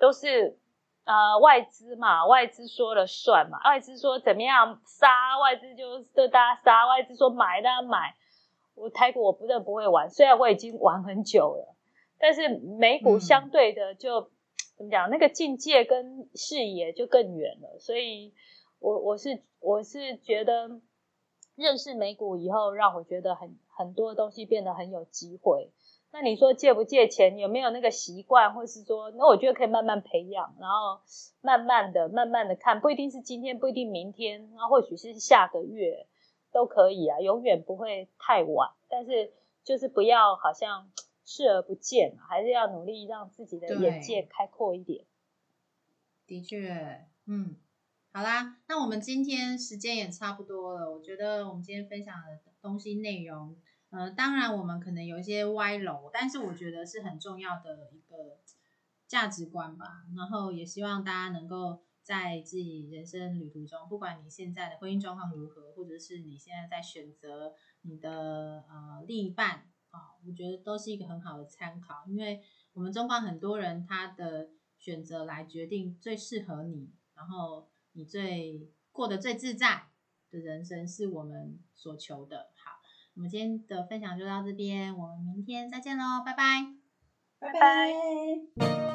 [0.00, 0.58] 都是
[1.04, 8.16] 呃外资嘛，外资说了算嘛，外资说怎么样杀，外资就对大家杀，外资说买大家买，
[8.74, 11.74] 我台股我不认不会玩，虽然我已经玩很久了，
[12.18, 14.30] 但是美股相对的就
[14.76, 18.32] 怎么讲，那个境界跟视野就更远了，所以
[18.78, 20.80] 我我是我是觉得。
[21.54, 25.70] 认识美股以后，让我觉得很很多东西变得很有机会。
[26.10, 31.00] 那你说借不借钱，有没有那个习惯，或是说，那我觉得可以慢慢培养，然后
[31.42, 36.06] 慢慢的、慢慢的看，不一定是今天，不一定明天，那或许是下个月
[36.52, 38.70] 都可以啊，永远不会太晚。
[38.88, 39.32] 但是
[39.64, 40.92] 就是不要好像
[41.24, 45.04] 视而不见，还是要努力让自己的眼界开阔一点。
[46.26, 47.56] 的确，嗯。
[48.14, 50.92] 好啦，那我们今天时间也差不多了。
[50.92, 53.56] 我觉得我们今天分享的东西内容，
[53.88, 58.36] 呃，当然我们可能有一些歪楼，但是我觉得是很重要的一个
[59.06, 60.04] 价值观吧。
[60.14, 72.42] 然后也希望大家能够在自己人生旅途中，不管你现在的婚姻状况如何，或者是你现在在选择你的呃另一半啊，我觉得都是一个很好的参考，因为
[72.72, 77.68] 我们中方很多人他的选择来决定最适合你，然后。
[77.94, 79.88] 你最过得最自在
[80.30, 82.50] 的人生是我们所求的。
[82.56, 82.80] 好，
[83.12, 86.74] 我们今天的分享就到这边，我们明天再见喽，拜拜，
[87.38, 88.91] 拜拜。